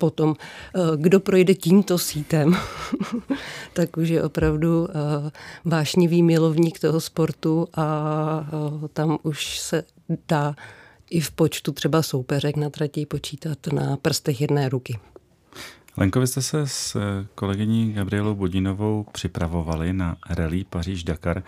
potom, 0.00 0.34
eh, 0.34 0.96
kdo 0.96 1.20
projde 1.20 1.54
tímto 1.54 2.00
sítem, 2.00 2.56
tak 3.76 3.96
už 3.96 4.08
je 4.08 4.20
opravdu 4.24 4.88
eh, 4.88 5.30
vášnivý 5.64 6.22
milovník 6.24 6.80
toho 6.80 7.00
sportu 7.00 7.68
a 7.76 7.86
eh, 8.40 8.88
tam 8.92 9.18
už 9.22 9.58
se 9.58 9.84
dá 10.28 10.56
i 11.10 11.20
v 11.20 11.30
počtu 11.30 11.72
třeba 11.72 12.02
soupeřek 12.02 12.56
na 12.56 12.70
trati 12.70 13.06
počítat 13.06 13.58
na 13.72 13.96
prstech 13.96 14.40
jedné 14.40 14.68
ruky. 14.68 14.98
Lenko, 15.96 16.20
vy 16.20 16.26
jste 16.26 16.42
se 16.42 16.66
s 16.66 16.96
kolegyní 17.34 17.92
Gabrielou 17.92 18.34
Bodinovou 18.34 19.06
připravovali 19.12 19.92
na 19.92 20.16
rally 20.30 20.64
Paříž-Dakar. 20.70 21.42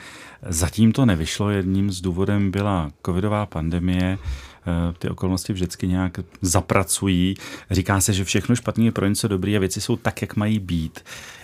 Zatím 0.48 0.92
to 0.92 1.06
nevyšlo, 1.06 1.50
jedním 1.50 1.90
z 1.90 2.00
důvodem 2.00 2.50
byla 2.50 2.90
covidová 3.06 3.46
pandemie. 3.46 4.18
Eh, 4.66 4.94
ty 4.98 5.08
okolnosti 5.08 5.52
vždycky 5.52 5.88
nějak 5.88 6.20
zapracují. 6.42 7.34
Říká 7.70 8.00
se, 8.00 8.12
že 8.12 8.24
všechno 8.24 8.56
špatné 8.56 8.84
je 8.84 8.92
pro 8.92 9.06
něco 9.06 9.28
dobrý 9.28 9.56
a 9.56 9.60
věci 9.60 9.80
jsou 9.80 9.96
tak, 9.96 10.22
jak 10.22 10.36
mají 10.36 10.58
být. 10.58 11.00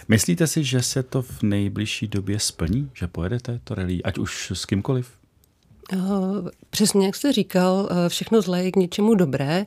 Myslíte 0.09 0.47
si, 0.47 0.65
že 0.65 0.83
se 0.83 1.03
to 1.03 1.23
v 1.23 1.43
nejbližší 1.43 2.07
době 2.07 2.39
splní, 2.39 2.91
že 2.95 3.07
pojedete 3.07 3.61
to 3.65 3.75
rally, 3.75 4.03
ať 4.03 4.19
už 4.19 4.53
s 4.55 4.67
kýmkoliv? 4.67 5.11
Eh, 5.93 5.97
přesně 6.71 7.07
jak 7.07 7.17
jste 7.17 7.33
říkal, 7.33 7.89
eh, 7.91 8.09
všechno 8.09 8.43
zlé 8.43 8.65
je 8.65 8.73
k 8.73 8.77
něčemu 8.77 9.15
dobré. 9.15 9.67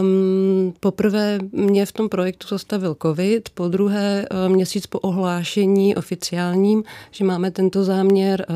Um, 0.00 0.74
poprvé 0.80 1.38
mě 1.52 1.86
v 1.86 1.92
tom 1.92 2.08
projektu 2.08 2.46
zastavil 2.48 2.96
covid, 3.02 3.48
po 3.48 3.68
druhé 3.68 4.26
měsíc 4.48 4.86
po 4.86 4.98
ohlášení 4.98 5.96
oficiálním, 5.96 6.84
že 7.10 7.24
máme 7.24 7.50
tento 7.50 7.84
záměr, 7.84 8.46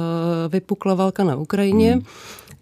vypukla 0.49 0.95
válka 0.95 1.25
na 1.25 1.37
Ukrajině. 1.37 1.92
Hmm 1.92 2.02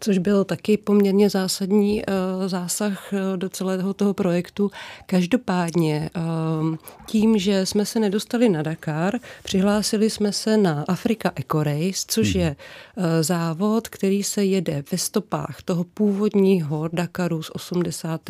což 0.00 0.18
byl 0.18 0.44
taky 0.44 0.76
poměrně 0.76 1.30
zásadní 1.30 2.02
uh, 2.02 2.48
zásah 2.48 3.12
uh, 3.12 3.36
do 3.36 3.48
celého 3.48 3.94
toho 3.94 4.14
projektu. 4.14 4.70
Každopádně 5.06 6.10
uh, 6.16 6.76
tím, 7.06 7.38
že 7.38 7.66
jsme 7.66 7.86
se 7.86 8.00
nedostali 8.00 8.48
na 8.48 8.62
Dakar, 8.62 9.18
přihlásili 9.42 10.10
jsme 10.10 10.32
se 10.32 10.56
na 10.56 10.84
Afrika 10.88 11.32
Eco 11.36 11.62
Race, 11.62 12.04
což 12.08 12.32
hmm. 12.32 12.42
je 12.42 12.56
závod, 13.20 13.88
který 13.88 14.22
se 14.22 14.44
jede 14.44 14.84
ve 14.92 14.98
stopách 14.98 15.62
toho 15.64 15.84
původního 15.84 16.88
Dakaru 16.92 17.42
z 17.42 17.50
80. 17.54 18.20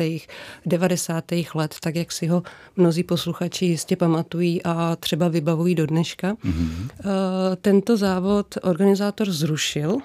90. 0.65 1.23
let, 1.55 1.75
tak 1.79 1.95
jak 1.95 2.11
si 2.11 2.27
ho 2.27 2.43
mnozí 2.75 3.03
posluchači 3.03 3.65
jistě 3.65 3.95
pamatují 3.95 4.63
a 4.63 4.95
třeba 4.95 5.27
vybavují 5.27 5.75
do 5.75 5.85
dneška. 5.85 6.35
Hmm. 6.43 6.89
Uh, 7.05 7.11
tento 7.61 7.97
závod 7.97 8.57
organizátor 8.61 9.31
zrušil 9.31 9.97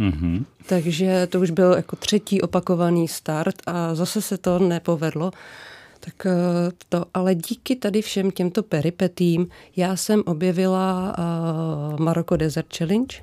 Mm-hmm. 0.00 0.44
Takže 0.66 1.26
to 1.26 1.40
už 1.40 1.50
byl 1.50 1.72
jako 1.72 1.96
třetí 1.96 2.42
opakovaný 2.42 3.08
start 3.08 3.54
a 3.66 3.94
zase 3.94 4.22
se 4.22 4.38
to 4.38 4.58
nepovedlo. 4.58 5.30
Tak 6.00 6.26
eh, 6.26 6.32
to, 6.88 7.04
ale 7.14 7.34
díky 7.34 7.76
tady 7.76 8.02
všem 8.02 8.30
těmto 8.30 8.62
peripetím 8.62 9.48
já 9.76 9.96
jsem 9.96 10.22
objevila 10.26 11.16
uh, 11.18 12.00
Maroko 12.00 12.36
Desert 12.36 12.76
Challenge, 12.76 13.16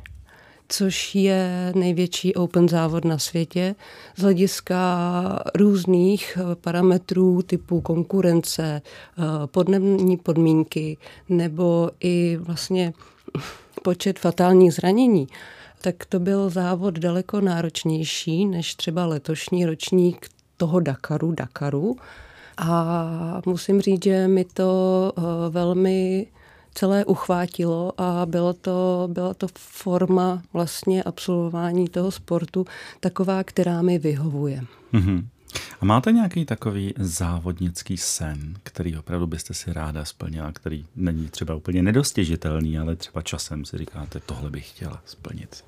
což 0.69 1.15
je 1.15 1.71
největší 1.75 2.35
open 2.35 2.69
závod 2.69 3.05
na 3.05 3.17
světě 3.17 3.75
z 4.15 4.21
hlediska 4.21 5.43
různých 5.55 6.37
eh, 6.41 6.55
parametrů 6.55 7.41
typu 7.41 7.81
konkurence, 7.81 8.81
podnební 9.45 10.17
podmínky 10.17 10.97
nebo 11.29 11.91
i 11.99 12.37
vlastně 12.41 12.93
počet 13.83 14.19
fatálních 14.19 14.73
zranění 14.73 15.27
tak 15.83 16.05
to 16.05 16.19
byl 16.19 16.49
závod 16.49 16.99
daleko 16.99 17.41
náročnější 17.41 18.45
než 18.45 18.75
třeba 18.75 19.05
letošní 19.05 19.65
ročník 19.65 20.29
toho 20.57 20.79
Dakaru, 20.79 21.31
Dakaru. 21.31 21.95
A 22.57 23.41
musím 23.45 23.81
říct, 23.81 24.03
že 24.03 24.27
mi 24.27 24.45
to 24.45 25.13
eh, 25.17 25.21
velmi 25.49 26.27
celé 26.73 27.05
uchvátilo 27.05 27.93
a 27.97 28.25
bylo 28.25 28.53
to, 28.53 29.09
byla 29.11 29.33
to 29.33 29.47
forma 29.57 30.41
vlastně 30.53 31.03
absolvování 31.03 31.87
toho 31.87 32.11
sportu 32.11 32.65
taková, 32.99 33.43
která 33.43 33.81
mi 33.81 33.99
vyhovuje. 33.99 34.61
Mm-hmm. 34.93 35.23
A 35.81 35.85
máte 35.85 36.11
nějaký 36.11 36.45
takový 36.45 36.93
závodnický 36.97 37.97
sen, 37.97 38.55
který 38.63 38.97
opravdu 38.97 39.27
byste 39.27 39.53
si 39.53 39.73
ráda 39.73 40.05
splnila, 40.05 40.51
který 40.51 40.85
není 40.95 41.29
třeba 41.29 41.55
úplně 41.55 41.83
nedostěžitelný, 41.83 42.79
ale 42.79 42.95
třeba 42.95 43.21
časem 43.21 43.65
si 43.65 43.77
říkáte, 43.77 44.19
tohle 44.19 44.49
bych 44.49 44.69
chtěla 44.69 45.01
splnit. 45.05 45.65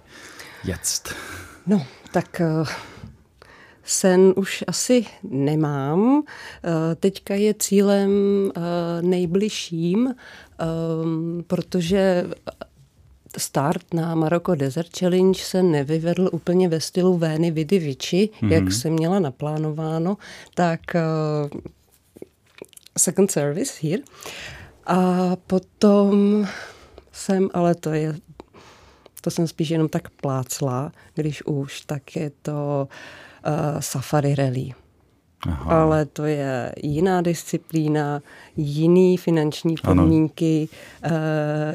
Ject. 0.63 1.15
No, 1.67 1.85
tak 2.11 2.41
eh, 2.41 2.63
sen 3.83 4.33
už 4.35 4.63
asi 4.67 5.05
nemám. 5.23 6.23
Eh, 6.23 6.95
teďka 6.95 7.35
je 7.35 7.53
cílem 7.53 8.11
eh, 8.55 8.61
nejbližším, 9.01 10.15
protože 11.47 12.25
start 13.37 13.93
na 13.93 14.15
Maroko 14.15 14.55
Desert 14.55 14.97
Challenge 14.99 15.39
se 15.39 15.63
nevyvedl 15.63 16.29
úplně 16.31 16.69
ve 16.69 16.79
stylu 16.79 17.17
Vény 17.17 17.51
Vidy 17.51 17.79
Vici, 17.79 18.29
mm-hmm. 18.41 18.51
jak 18.51 18.71
se 18.71 18.89
měla 18.89 19.19
naplánováno, 19.19 20.17
tak 20.53 20.79
uh, 20.95 21.61
second 22.97 23.31
service 23.31 23.73
here. 23.81 24.03
A 24.85 25.31
potom 25.47 26.47
jsem, 27.11 27.49
ale 27.53 27.75
to 27.75 27.89
je, 27.89 28.15
to 29.21 29.31
jsem 29.31 29.47
spíš 29.47 29.69
jenom 29.69 29.89
tak 29.89 30.09
plácla, 30.09 30.91
když 31.15 31.45
už, 31.45 31.81
tak 31.81 32.15
je 32.15 32.31
to 32.41 32.87
uh, 33.47 33.79
safari 33.79 34.35
rally. 34.35 34.71
Aha. 35.47 35.81
Ale 35.81 36.05
to 36.05 36.25
je 36.25 36.71
jiná 36.83 37.21
disciplína, 37.21 38.21
jiný 38.57 39.17
finanční 39.17 39.75
podmínky, 39.83 40.69
uh, 41.05 41.11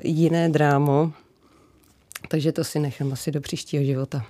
jiné 0.03 0.49
drámo. 0.49 1.13
Takže 2.29 2.53
to 2.53 2.65
si 2.65 2.79
nechám 2.79 3.13
asi 3.13 3.31
do 3.31 3.41
příštího 3.41 3.85
života. 3.85 4.27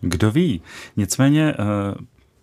Kdo 0.00 0.30
ví? 0.30 0.62
Nicméně 0.96 1.52
eh, 1.52 1.54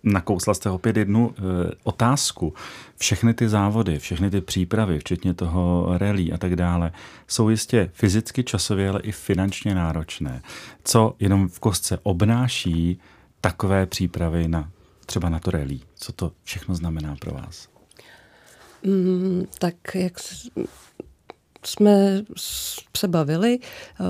nakousla 0.02 0.54
jste 0.54 0.70
opět 0.70 0.96
jednu 0.96 1.34
eh, 1.38 1.42
otázku. 1.82 2.54
Všechny 2.96 3.34
ty 3.34 3.48
závody, 3.48 3.98
všechny 3.98 4.30
ty 4.30 4.40
přípravy, 4.40 4.98
včetně 4.98 5.34
toho 5.34 5.86
rally 5.98 6.32
a 6.32 6.38
tak 6.38 6.56
dále, 6.56 6.92
jsou 7.28 7.48
jistě 7.48 7.90
fyzicky, 7.92 8.44
časově, 8.44 8.88
ale 8.88 9.00
i 9.00 9.12
finančně 9.12 9.74
náročné. 9.74 10.42
Co 10.84 11.14
jenom 11.20 11.48
v 11.48 11.60
kostce 11.60 11.98
obnáší 12.02 13.00
takové 13.40 13.86
přípravy 13.86 14.48
na 14.48 14.70
třeba 15.06 15.28
na 15.28 15.38
to 15.38 15.50
rally? 15.50 15.80
Co 15.94 16.12
to 16.12 16.32
všechno 16.44 16.74
znamená 16.74 17.16
pro 17.16 17.32
vás? 17.32 17.68
Mm, 18.82 19.46
tak 19.58 19.74
jak 19.94 20.12
jsme 21.64 22.22
se 22.96 23.08
bavili. 23.08 23.58
Eh, 23.60 24.04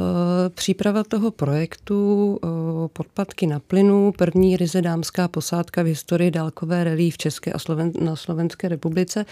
příprava 0.49 1.05
toho 1.05 1.31
projektu 1.31 2.39
eh, 2.45 2.49
Podpadky 2.93 3.47
na 3.47 3.61
plynu, 3.61 4.13
první 4.13 4.57
ryze 4.57 4.83
dámská 4.83 5.29
posádka 5.29 5.83
v 5.83 5.87
historii 5.87 6.31
dálkové 6.31 6.85
relí 6.85 7.11
v 7.11 7.19
České 7.19 7.53
a 7.53 7.59
Sloven, 7.59 7.93
na 8.01 8.17
Slovenské 8.17 8.69
republice, 8.69 9.27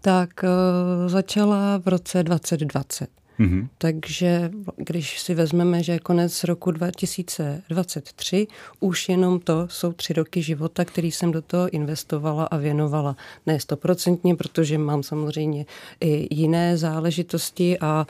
tak 0.00 0.44
eh, 0.44 0.48
začala 1.08 1.78
v 1.78 1.88
roce 1.88 2.22
2020. 2.22 3.21
Mm-hmm. 3.42 3.68
Takže 3.78 4.50
když 4.76 5.20
si 5.20 5.34
vezmeme, 5.34 5.82
že 5.82 5.92
je 5.92 5.98
konec 5.98 6.44
roku 6.44 6.70
2023, 6.70 8.46
už 8.80 9.08
jenom 9.08 9.40
to 9.40 9.68
jsou 9.70 9.92
tři 9.92 10.12
roky 10.12 10.42
života, 10.42 10.84
který 10.84 11.10
jsem 11.10 11.32
do 11.32 11.42
toho 11.42 11.68
investovala 11.68 12.44
a 12.44 12.56
věnovala. 12.56 13.16
Ne 13.46 13.60
stoprocentně, 13.60 14.34
protože 14.34 14.78
mám 14.78 15.02
samozřejmě 15.02 15.66
i 16.00 16.34
jiné 16.34 16.76
záležitosti 16.76 17.78
a 17.78 18.06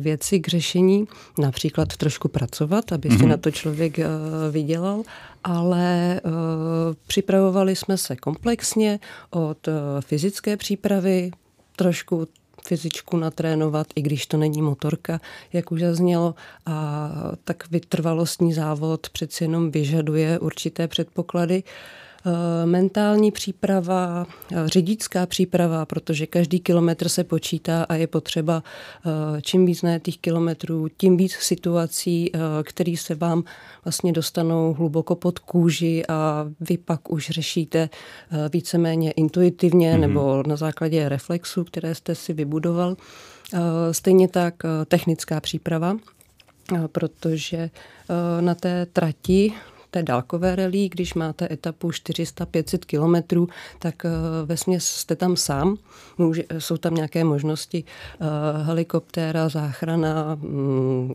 věci 0.00 0.40
k 0.40 0.48
řešení, 0.48 1.08
například 1.38 1.96
trošku 1.96 2.28
pracovat, 2.28 2.92
aby 2.92 3.08
mm-hmm. 3.08 3.16
si 3.16 3.22
mhm. 3.22 3.28
na 3.28 3.36
to 3.36 3.50
člověk 3.50 3.98
vydělal, 4.50 5.02
ale 5.44 6.20
uh, 6.24 6.30
připravovali 7.06 7.76
jsme 7.76 7.96
se 7.96 8.16
komplexně 8.16 9.00
od 9.30 9.68
fyzické 10.00 10.56
přípravy, 10.56 11.30
trošku 11.76 12.28
fyzičku 12.66 13.16
natrénovat, 13.16 13.86
i 13.94 14.02
když 14.02 14.26
to 14.26 14.36
není 14.36 14.62
motorka, 14.62 15.20
jak 15.52 15.72
už 15.72 15.80
zaznělo. 15.80 16.34
A 16.66 17.10
tak 17.44 17.70
vytrvalostní 17.70 18.52
závod 18.52 19.08
přeci 19.08 19.44
jenom 19.44 19.70
vyžaduje 19.70 20.38
určité 20.38 20.88
předpoklady. 20.88 21.62
Mentální 22.64 23.30
příprava, 23.30 24.26
řidičská 24.64 25.26
příprava, 25.26 25.86
protože 25.86 26.26
každý 26.26 26.60
kilometr 26.60 27.08
se 27.08 27.24
počítá 27.24 27.82
a 27.82 27.94
je 27.94 28.06
potřeba 28.06 28.62
čím 29.42 29.66
víc 29.66 29.84
těch 30.02 30.18
kilometrů, 30.18 30.88
tím 30.96 31.16
víc 31.16 31.32
situací, 31.32 32.32
které 32.62 32.94
se 32.96 33.14
vám 33.14 33.44
vlastně 33.84 34.12
dostanou 34.12 34.74
hluboko 34.74 35.14
pod 35.14 35.38
kůži 35.38 36.02
a 36.08 36.46
vy 36.60 36.78
pak 36.78 37.12
už 37.12 37.30
řešíte 37.30 37.88
víceméně 38.52 39.10
intuitivně 39.10 39.94
mm-hmm. 39.94 40.00
nebo 40.00 40.42
na 40.46 40.56
základě 40.56 41.08
reflexu, 41.08 41.64
které 41.64 41.94
jste 41.94 42.14
si 42.14 42.32
vybudoval. 42.32 42.96
Stejně 43.92 44.28
tak 44.28 44.54
technická 44.88 45.40
příprava, 45.40 45.96
protože 46.92 47.70
na 48.40 48.54
té 48.54 48.86
trati 48.86 49.52
té 49.90 50.02
dálkové 50.02 50.56
relí, 50.56 50.88
když 50.88 51.14
máte 51.14 51.48
etapu 51.52 51.90
400-500 51.90 52.78
kilometrů, 52.86 53.48
tak 53.78 54.02
ve 54.44 54.56
směs 54.56 54.84
jste 54.84 55.16
tam 55.16 55.36
sám. 55.36 55.76
Může, 56.18 56.44
jsou 56.58 56.76
tam 56.76 56.94
nějaké 56.94 57.24
možnosti 57.24 57.84
helikoptéra, 58.62 59.48
záchrana, 59.48 60.34
mm, 60.34 61.14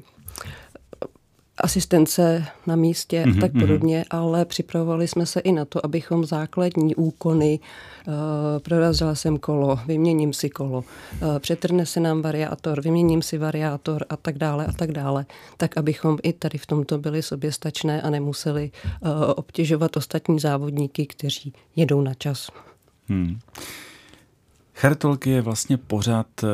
asistence 1.57 2.45
na 2.67 2.75
místě 2.75 3.23
a 3.23 3.27
mhm, 3.27 3.39
tak 3.39 3.53
mhm. 3.53 3.61
podobně, 3.61 4.01
mm-hmm. 4.01 4.17
ale 4.17 4.45
připravovali 4.45 5.07
jsme 5.07 5.25
se 5.25 5.39
i 5.39 5.51
na 5.51 5.65
to, 5.65 5.85
abychom 5.85 6.25
základní 6.25 6.95
úkony, 6.95 7.59
uh, 8.07 8.13
prorazila 8.59 9.15
jsem 9.15 9.37
kolo, 9.37 9.79
vyměním 9.87 10.33
si 10.33 10.49
kolo, 10.49 10.77
uh, 10.77 11.39
přetrne 11.39 11.85
se 11.85 11.99
nám 11.99 12.21
variátor, 12.21 12.81
vyměním 12.81 13.21
si 13.21 13.37
variátor 13.37 14.05
a 14.09 14.17
tak 14.17 14.37
dále 14.37 14.65
a 14.65 14.71
tak 14.71 14.91
dále, 14.91 15.25
tak 15.57 15.77
abychom 15.77 16.17
i 16.23 16.33
tady 16.33 16.57
v 16.57 16.65
tomto 16.65 16.97
byli 16.97 17.21
soběstačné 17.21 18.01
a 18.01 18.09
nemuseli 18.09 18.71
uh, 18.85 19.09
obtěžovat 19.35 19.97
ostatní 19.97 20.39
závodníky, 20.39 21.05
kteří 21.05 21.53
jedou 21.75 22.01
na 22.01 22.13
čas. 22.13 22.49
Hmm. 23.07 23.39
Charitolky 24.77 25.29
je 25.29 25.41
vlastně 25.41 25.77
pořád 25.77 26.27
eh, 26.43 26.47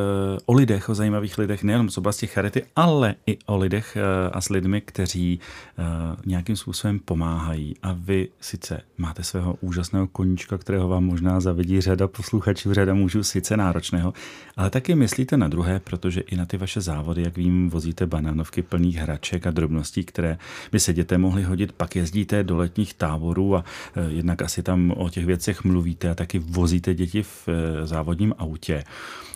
o 0.46 0.54
lidech, 0.54 0.90
o 0.90 0.96
zajímavých 0.96 1.38
lidech, 1.38 1.64
nejenom 1.64 1.90
z 1.90 1.98
oblasti 1.98 2.28
charity, 2.28 2.64
ale 2.76 3.16
i 3.28 3.38
o 3.46 3.58
lidech 3.58 3.98
eh, 3.98 4.30
a 4.30 4.42
s 4.42 4.50
lidmi, 4.50 4.82
kteří 4.82 5.40
eh, 5.40 5.84
nějakým 6.26 6.56
způsobem 6.56 7.00
pomáhají. 7.00 7.76
A 7.84 7.96
vy 8.00 8.28
sice 8.42 8.82
máte 8.98 9.24
svého 9.24 9.56
úžasného 9.62 10.08
koníčka, 10.08 10.58
kterého 10.58 10.88
vám 10.88 11.04
možná 11.04 11.40
zavidí 11.40 11.82
řada 11.82 12.08
posluchačů, 12.08 12.74
řada 12.74 12.94
mužů, 12.94 13.24
sice 13.24 13.58
náročného, 13.58 14.14
ale 14.58 14.70
taky 14.70 14.96
myslíte 14.96 15.38
na 15.38 15.48
druhé, 15.48 15.80
protože 15.80 16.22
i 16.22 16.36
na 16.36 16.46
ty 16.46 16.58
vaše 16.58 16.82
závody, 16.82 17.22
jak 17.22 17.38
vím, 17.38 17.70
vozíte 17.70 18.08
banánovky 18.08 18.62
plných 18.62 18.98
hraček 18.98 19.48
a 19.48 19.52
drobností, 19.52 20.04
které 20.04 20.38
by 20.72 20.80
se 20.80 20.94
dětem 20.94 21.22
mohly 21.22 21.44
hodit, 21.44 21.72
pak 21.72 21.96
jezdíte 21.96 22.44
do 22.44 22.58
letních 22.58 22.94
táborů 22.94 23.56
a 23.56 23.64
jednak 24.08 24.42
asi 24.42 24.64
tam 24.64 24.94
o 24.98 25.10
těch 25.10 25.26
věcech 25.26 25.64
mluvíte 25.64 26.10
a 26.10 26.16
taky 26.16 26.40
vozíte 26.40 26.94
děti 26.94 27.24
v 27.24 27.48
závodě 27.84 28.11
závodním 28.12 28.34
autě. 28.38 28.84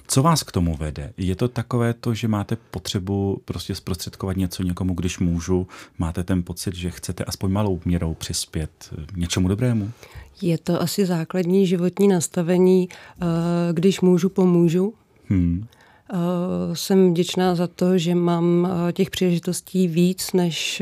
Co 0.07 0.23
vás 0.23 0.43
k 0.43 0.51
tomu 0.51 0.75
vede? 0.77 1.13
Je 1.17 1.35
to 1.35 1.47
takové 1.47 1.93
to, 1.93 2.13
že 2.13 2.27
máte 2.27 2.55
potřebu 2.71 3.41
prostě 3.45 3.75
zprostředkovat 3.75 4.37
něco 4.37 4.63
někomu, 4.63 4.93
když 4.93 5.19
můžu? 5.19 5.67
Máte 5.97 6.23
ten 6.23 6.43
pocit, 6.43 6.75
že 6.75 6.89
chcete 6.91 7.23
aspoň 7.23 7.51
malou 7.51 7.79
měrou 7.85 8.13
přispět 8.13 8.93
něčemu 9.15 9.47
dobrému? 9.47 9.91
Je 10.41 10.57
to 10.57 10.81
asi 10.81 11.05
základní 11.05 11.67
životní 11.67 12.07
nastavení, 12.07 12.89
eh, 12.89 13.25
když 13.73 14.01
můžu, 14.01 14.29
pomůžu. 14.29 14.93
Hmm. 15.29 15.65
Eh, 16.13 16.75
jsem 16.75 17.11
vděčná 17.11 17.55
za 17.55 17.67
to, 17.67 17.97
že 17.97 18.15
mám 18.15 18.67
eh, 18.67 18.93
těch 18.93 19.09
příležitostí 19.09 19.87
víc 19.87 20.33
než 20.33 20.81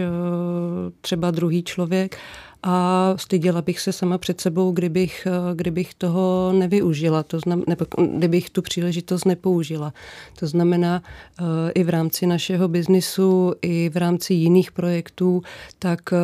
třeba 1.01 1.31
druhý 1.31 1.63
člověk 1.63 2.17
a 2.63 3.13
styděla 3.17 3.61
bych 3.61 3.79
se 3.79 3.91
sama 3.91 4.17
před 4.17 4.41
sebou, 4.41 4.71
kdybych, 4.71 5.27
eh, 5.27 5.55
kdybych 5.55 5.93
toho 5.93 6.53
nevyužila, 6.55 7.23
to 7.23 7.39
znam, 7.39 7.63
nebo 7.67 7.85
kdybych 8.17 8.49
tu 8.49 8.61
příležitost 8.61 9.25
nepoužila. 9.25 9.93
To 10.39 10.47
znamená, 10.47 11.03
eh, 11.39 11.71
i 11.71 11.83
v 11.83 11.89
rámci 11.89 12.27
našeho 12.27 12.67
biznisu, 12.67 13.53
i 13.61 13.89
v 13.89 13.97
rámci 13.97 14.33
jiných 14.33 14.71
projektů, 14.71 15.41
tak 15.79 16.13
eh, 16.13 16.17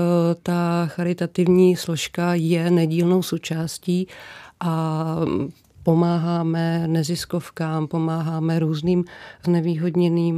ta 0.43 0.86
charitativní 0.86 1.75
složka 1.75 2.34
je 2.34 2.71
nedílnou 2.71 3.21
součástí 3.21 4.08
a 4.60 5.15
pomáháme 5.84 6.88
neziskovkám, 6.88 7.88
pomáháme 7.88 8.60
různým 8.60 9.06
znevýhodněným 9.43 10.36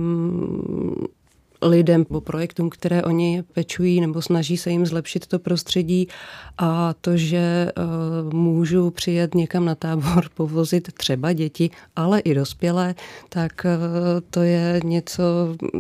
lidem 1.61 2.05
nebo 2.09 2.21
projektům, 2.21 2.69
které 2.69 3.03
oni 3.03 3.43
pečují 3.53 4.01
nebo 4.01 4.21
snaží 4.21 4.57
se 4.57 4.71
jim 4.71 4.85
zlepšit 4.85 5.27
to 5.27 5.39
prostředí 5.39 6.07
a 6.57 6.93
to, 7.01 7.17
že 7.17 7.71
uh, 7.77 8.33
můžu 8.33 8.89
přijet 8.89 9.35
někam 9.35 9.65
na 9.65 9.75
tábor, 9.75 10.29
povozit 10.33 10.93
třeba 10.93 11.33
děti, 11.33 11.69
ale 11.95 12.19
i 12.19 12.35
dospělé, 12.35 12.95
tak 13.29 13.65
uh, 13.65 14.21
to 14.29 14.41
je 14.41 14.81
něco, 14.83 15.23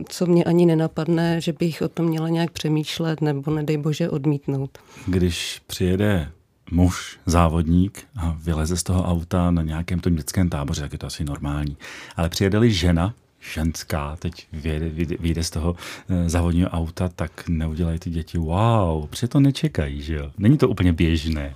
co 0.09 0.25
mě 0.25 0.43
ani 0.43 0.65
nenapadne, 0.65 1.41
že 1.41 1.53
bych 1.53 1.81
o 1.81 1.87
tom 1.87 2.05
měla 2.05 2.29
nějak 2.29 2.51
přemýšlet 2.51 3.21
nebo 3.21 3.51
nedej 3.51 3.77
bože 3.77 4.09
odmítnout. 4.09 4.77
Když 5.07 5.61
přijede 5.67 6.31
muž, 6.71 7.19
závodník 7.25 8.03
a 8.17 8.37
vyleze 8.43 8.77
z 8.77 8.83
toho 8.83 9.03
auta 9.03 9.51
na 9.51 9.61
nějakém 9.61 9.99
tom 9.99 10.15
dětském 10.15 10.49
táboře, 10.49 10.81
tak 10.81 10.91
je 10.91 10.97
to 10.97 11.07
asi 11.07 11.23
normální. 11.23 11.77
Ale 12.15 12.29
přijede-li 12.29 12.71
žena, 12.71 13.13
ženská 13.53 14.15
teď 14.19 14.47
vyjde, 14.53 14.89
vyjde 15.19 15.43
z 15.43 15.49
toho 15.49 15.75
eh, 16.09 16.29
závodního 16.29 16.69
auta, 16.69 17.09
tak 17.15 17.31
neudělají 17.49 17.99
ty 17.99 18.09
děti 18.09 18.37
wow, 18.37 19.07
protože 19.07 19.27
to 19.27 19.39
nečekají, 19.39 20.01
že 20.01 20.15
jo? 20.15 20.31
Není 20.37 20.57
to 20.57 20.69
úplně 20.69 20.93
běžné. 20.93 21.55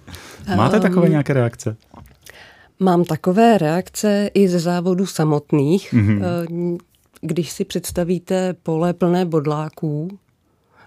Máte 0.55 0.75
um, 0.75 0.81
takové 0.81 1.09
nějaké 1.09 1.33
reakce? 1.33 1.77
Mám 2.79 3.03
takové 3.03 3.57
reakce 3.57 4.29
i 4.33 4.47
ze 4.47 4.59
závodů 4.59 5.05
samotných. 5.05 5.93
Mm-hmm. 5.93 6.77
Když 7.21 7.51
si 7.51 7.65
představíte 7.65 8.53
pole 8.53 8.93
plné 8.93 9.25
bodláků, 9.25 10.19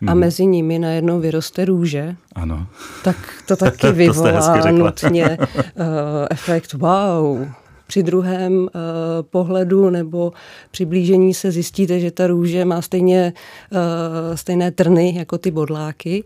a 0.07 0.11
mhm. 0.11 0.19
mezi 0.19 0.47
nimi 0.47 0.79
najednou 0.79 1.21
vyroste 1.21 1.65
růže, 1.65 2.17
ano. 2.35 2.67
tak 3.05 3.17
to 3.47 3.57
taky 3.57 3.93
vyvolá 3.93 4.63
to 4.63 4.73
nutně 4.73 5.39
uh, 5.39 5.47
efekt 6.31 6.73
wow, 6.73 7.49
při 7.89 8.03
druhém 8.03 8.59
uh, 8.59 8.69
pohledu 9.31 9.91
nebo 9.91 10.33
přiblížení 10.71 11.35
se 11.35 11.51
zjistíte, 11.51 12.01
že 12.01 12.11
ta 12.11 12.27
růže 12.27 12.65
má 12.65 12.83
stejně, 12.83 13.33
uh, 13.73 14.37
stejné 14.37 14.71
trny 14.71 15.15
jako 15.17 15.39
ty 15.39 15.51
bodláky. 15.51 16.25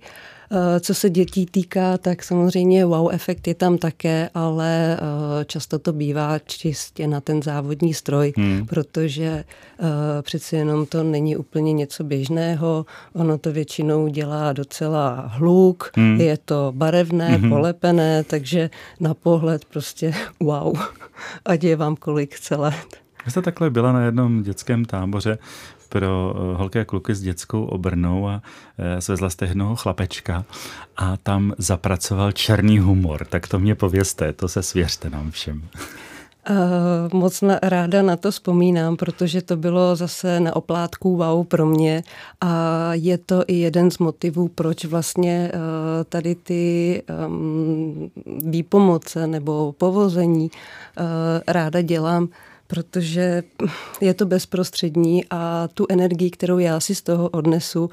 Eh, 0.54 0.80
co 0.80 0.94
se 0.94 1.10
dětí 1.10 1.46
týká, 1.46 1.98
tak 1.98 2.22
samozřejmě 2.22 2.84
wow 2.84 3.08
efekt 3.12 3.48
je 3.48 3.54
tam 3.54 3.78
také, 3.78 4.30
ale 4.34 4.98
často 5.46 5.78
to 5.78 5.92
bývá 5.92 6.38
čistě 6.38 7.06
na 7.06 7.20
ten 7.20 7.42
závodní 7.42 7.94
stroj, 7.94 8.32
hmm. 8.36 8.66
protože 8.66 9.44
přeci 10.22 10.56
jenom 10.56 10.86
to 10.86 11.02
není 11.02 11.36
úplně 11.36 11.72
něco 11.72 12.04
běžného. 12.04 12.86
Ono 13.12 13.38
to 13.38 13.52
většinou 13.52 14.08
dělá 14.08 14.52
docela 14.52 15.24
hluk, 15.26 15.90
hmm. 15.94 16.20
je 16.20 16.38
to 16.44 16.72
barevné, 16.76 17.28
hmm. 17.28 17.50
polepené, 17.50 18.24
takže 18.24 18.70
na 19.00 19.14
pohled 19.14 19.64
prostě 19.64 20.14
wow 20.40 20.78
ať 21.44 21.64
je 21.64 21.76
vám 21.76 21.96
kolik 21.96 22.40
celé. 22.40 22.74
Vy 23.24 23.30
jste 23.30 23.42
takhle 23.42 23.70
byla 23.70 23.92
na 23.92 24.04
jednom 24.04 24.42
dětském 24.42 24.84
táboře 24.84 25.38
pro 25.92 26.34
eh, 26.36 26.56
holky 26.56 26.80
a 26.80 26.84
kluky 26.84 27.14
s 27.14 27.20
dětskou 27.20 27.64
obrnou 27.64 28.28
a 28.28 28.42
eh, 28.78 29.00
svezla 29.00 29.30
jste 29.30 29.46
jednoho 29.46 29.76
chlapečka 29.76 30.44
a 30.96 31.16
tam 31.16 31.52
zapracoval 31.58 32.32
černý 32.32 32.78
humor. 32.78 33.24
Tak 33.24 33.48
to 33.48 33.58
mě 33.58 33.74
povězte, 33.74 34.32
to 34.32 34.48
se 34.48 34.62
svěřte 34.62 35.10
nám 35.10 35.30
všem. 35.30 35.62
Uh, 36.50 37.20
moc 37.20 37.40
na, 37.40 37.58
ráda 37.62 38.02
na 38.02 38.16
to 38.16 38.30
vzpomínám, 38.30 38.96
protože 38.96 39.42
to 39.42 39.56
bylo 39.56 39.96
zase 39.96 40.40
na 40.40 40.56
oplátku 40.56 41.16
wow 41.16 41.46
pro 41.46 41.66
mě 41.66 42.02
a 42.40 42.90
je 42.94 43.18
to 43.18 43.44
i 43.46 43.54
jeden 43.54 43.90
z 43.90 43.98
motivů, 43.98 44.48
proč 44.48 44.84
vlastně 44.84 45.52
uh, 45.54 45.60
tady 46.08 46.34
ty 46.34 47.02
um, 47.26 48.10
výpomoce 48.50 49.26
nebo 49.26 49.72
povození 49.78 50.50
uh, 50.50 51.06
ráda 51.46 51.82
dělám, 51.82 52.28
protože 52.66 53.42
je 54.00 54.14
to 54.14 54.26
bezprostřední 54.26 55.24
a 55.30 55.68
tu 55.74 55.86
energii, 55.88 56.30
kterou 56.30 56.58
já 56.58 56.80
si 56.80 56.94
z 56.94 57.02
toho 57.02 57.28
odnesu, 57.28 57.90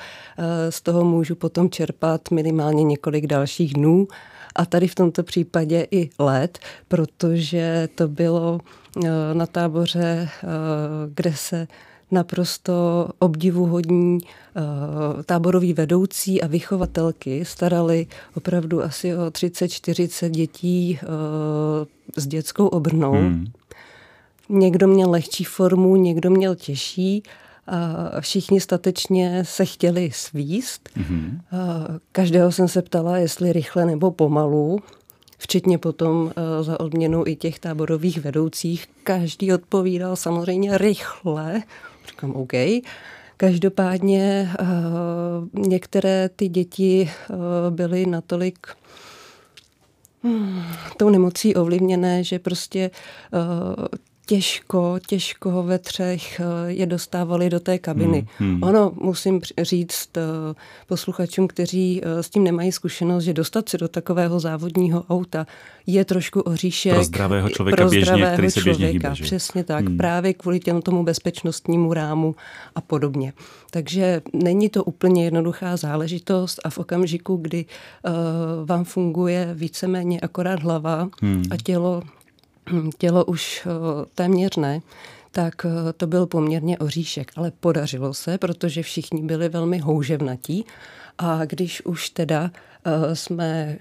z 0.70 0.82
toho 0.82 1.04
můžu 1.04 1.36
potom 1.36 1.70
čerpat 1.70 2.32
minimálně 2.32 2.84
několik 2.84 3.28
dalších 3.28 3.74
dnů 3.74 4.08
a 4.56 4.66
tady 4.66 4.88
v 4.88 4.96
tomto 4.96 5.24
případě 5.24 5.88
i 5.92 6.10
let, 6.20 6.60
protože 6.88 7.90
to 7.96 8.08
bylo 8.08 8.60
eh, 9.06 9.10
na 9.34 9.46
táboře, 9.46 10.30
eh, 10.30 10.48
kde 11.14 11.34
se 11.34 11.68
naprosto 12.12 13.10
obdivuhodní 13.20 14.18
uh, 14.18 15.24
táboroví 15.24 15.74
vedoucí 15.74 16.42
a 16.42 16.48
vychovatelky 16.48 17.46
starali 17.46 18.08
opravdu 18.36 18.84
asi 18.84 19.16
o 19.16 19.22
30-40 19.22 20.30
dětí 20.30 21.00
s 22.18 22.28
dětskou 22.28 22.68
obrnou. 22.68 23.12
Hmm. 23.12 23.46
Někdo 24.50 24.88
měl 24.88 25.10
lehčí 25.10 25.44
formu, 25.44 25.96
někdo 25.96 26.30
měl 26.30 26.56
těžší 26.56 27.24
všichni 28.20 28.62
statečně 28.62 29.46
se 29.46 29.66
chtěli 29.66 30.12
svíst. 30.14 30.90
Mm-hmm. 30.98 31.40
Každého 32.12 32.52
jsem 32.52 32.68
se 32.68 32.82
ptala, 32.82 33.18
jestli 33.18 33.54
rychle 33.54 33.86
nebo 33.86 34.12
pomalu. 34.12 34.80
včetně 35.40 35.78
potom 35.78 36.32
za 36.62 36.80
odměnu 36.80 37.24
i 37.28 37.36
těch 37.36 37.60
táborových 37.60 38.20
vedoucích. 38.22 38.86
Každý 39.04 39.54
odpovídal 39.54 40.16
samozřejmě 40.16 40.78
rychle. 40.78 41.64
Říkám, 42.08 42.32
OK. 42.32 42.54
Každopádně 43.38 44.52
některé 45.54 46.30
ty 46.36 46.48
děti 46.48 47.10
byly 47.70 48.06
natolik 48.06 48.68
hmm, 50.24 50.64
tou 50.98 51.10
nemocí 51.10 51.56
ovlivněné, 51.56 52.24
že 52.24 52.40
prostě 52.40 52.92
těžko, 54.30 55.00
těžko 55.08 55.64
ve 55.64 55.80
třech 55.80 56.40
eh, 56.40 56.44
je 56.68 56.86
dostávali 56.86 57.50
do 57.50 57.60
té 57.60 57.80
kabiny. 57.80 58.28
Hmm, 58.38 58.54
hmm. 58.54 58.64
Ono, 58.64 58.92
musím 59.02 59.42
říct 59.62 60.18
eh, 60.18 60.22
posluchačům, 60.88 61.48
kteří 61.48 62.02
eh, 62.04 62.24
s 62.24 62.30
tím 62.30 62.44
nemají 62.44 62.72
zkušenost, 62.72 63.24
že 63.24 63.34
dostat 63.34 63.70
se 63.70 63.78
do 63.78 63.88
takového 63.88 64.40
závodního 64.40 65.04
auta 65.10 65.48
je 65.88 66.06
trošku 66.06 66.42
oříšek. 66.42 66.94
Pro 66.94 67.04
zdravého 67.04 67.50
člověka 67.50 67.76
pro 67.76 67.90
běžně, 67.90 68.06
zdravého 68.06 68.34
který 68.34 68.52
se 68.52 68.62
běžně 68.62 68.88
hýbe, 68.88 69.10
že? 69.14 69.24
Přesně 69.24 69.64
tak, 69.64 69.86
hmm. 69.86 69.98
právě 69.98 70.34
kvůli 70.34 70.60
těm 70.60 70.82
tomu 70.82 71.04
bezpečnostnímu 71.04 71.94
rámu 71.94 72.36
a 72.76 72.82
podobně. 72.82 73.34
Takže 73.72 74.22
není 74.34 74.70
to 74.70 74.84
úplně 74.84 75.24
jednoduchá 75.24 75.78
záležitost 75.78 76.60
a 76.64 76.70
v 76.70 76.78
okamžiku, 76.78 77.36
kdy 77.36 77.66
uh, 77.66 78.14
vám 78.66 78.84
funguje 78.84 79.50
víceméně 79.54 80.20
akorát 80.20 80.60
hlava 80.60 81.10
hmm. 81.22 81.44
a 81.52 81.58
tělo 81.58 82.02
tělo 82.98 83.26
už 83.26 83.62
eh, 83.66 84.06
téměř 84.16 84.56
ne, 84.56 84.82
tak 85.32 85.66
eh, 85.66 85.94
to 85.94 86.08
byl 86.08 86.26
poměrně 86.26 86.78
oříšek. 86.78 87.32
Ale 87.36 87.52
podařilo 87.52 88.14
se, 88.14 88.38
protože 88.38 88.84
všichni 88.84 89.22
byli 89.22 89.50
velmi 89.50 89.78
houževnatí 89.78 90.66
a 91.18 91.46
když 91.46 91.86
už 91.86 92.10
teda 92.10 92.52
eh, 92.86 93.16
jsme 93.16 93.78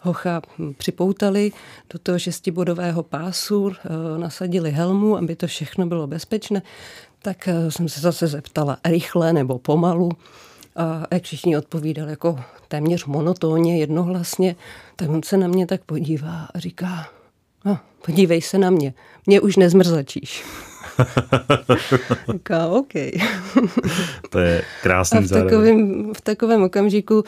hocha 0.00 0.42
připoutali 0.78 1.52
do 1.92 1.98
toho 1.98 2.18
šestibodového 2.18 3.02
pásu, 3.02 3.72
nasadili 4.16 4.70
helmu, 4.70 5.16
aby 5.16 5.36
to 5.36 5.46
všechno 5.46 5.86
bylo 5.86 6.06
bezpečné, 6.06 6.62
tak 7.22 7.48
jsem 7.68 7.88
se 7.88 8.00
zase 8.00 8.26
zeptala 8.26 8.78
rychle 8.84 9.32
nebo 9.32 9.58
pomalu. 9.58 10.10
A 10.76 11.06
jak 11.10 11.22
všichni 11.22 11.56
odpovídali 11.56 12.10
jako 12.10 12.40
téměř 12.68 13.04
monotónně, 13.04 13.78
jednohlasně, 13.78 14.56
tak 14.96 15.08
on 15.08 15.22
se 15.22 15.36
na 15.36 15.48
mě 15.48 15.66
tak 15.66 15.84
podívá 15.84 16.48
a 16.54 16.58
říká, 16.58 17.08
no, 17.66 17.78
podívej 18.06 18.42
se 18.42 18.58
na 18.58 18.70
mě, 18.70 18.94
mě 19.26 19.40
už 19.40 19.56
nezmrzačíš. 19.56 20.44
Říká, 22.32 22.66
OK. 22.66 22.92
to 24.30 24.38
je 24.38 24.62
krásný 24.82 25.18
A 25.18 25.20
v 25.20 25.28
takovém, 25.28 26.14
v 26.14 26.20
takovém 26.20 26.62
okamžiku 26.62 27.14
uh, 27.14 27.24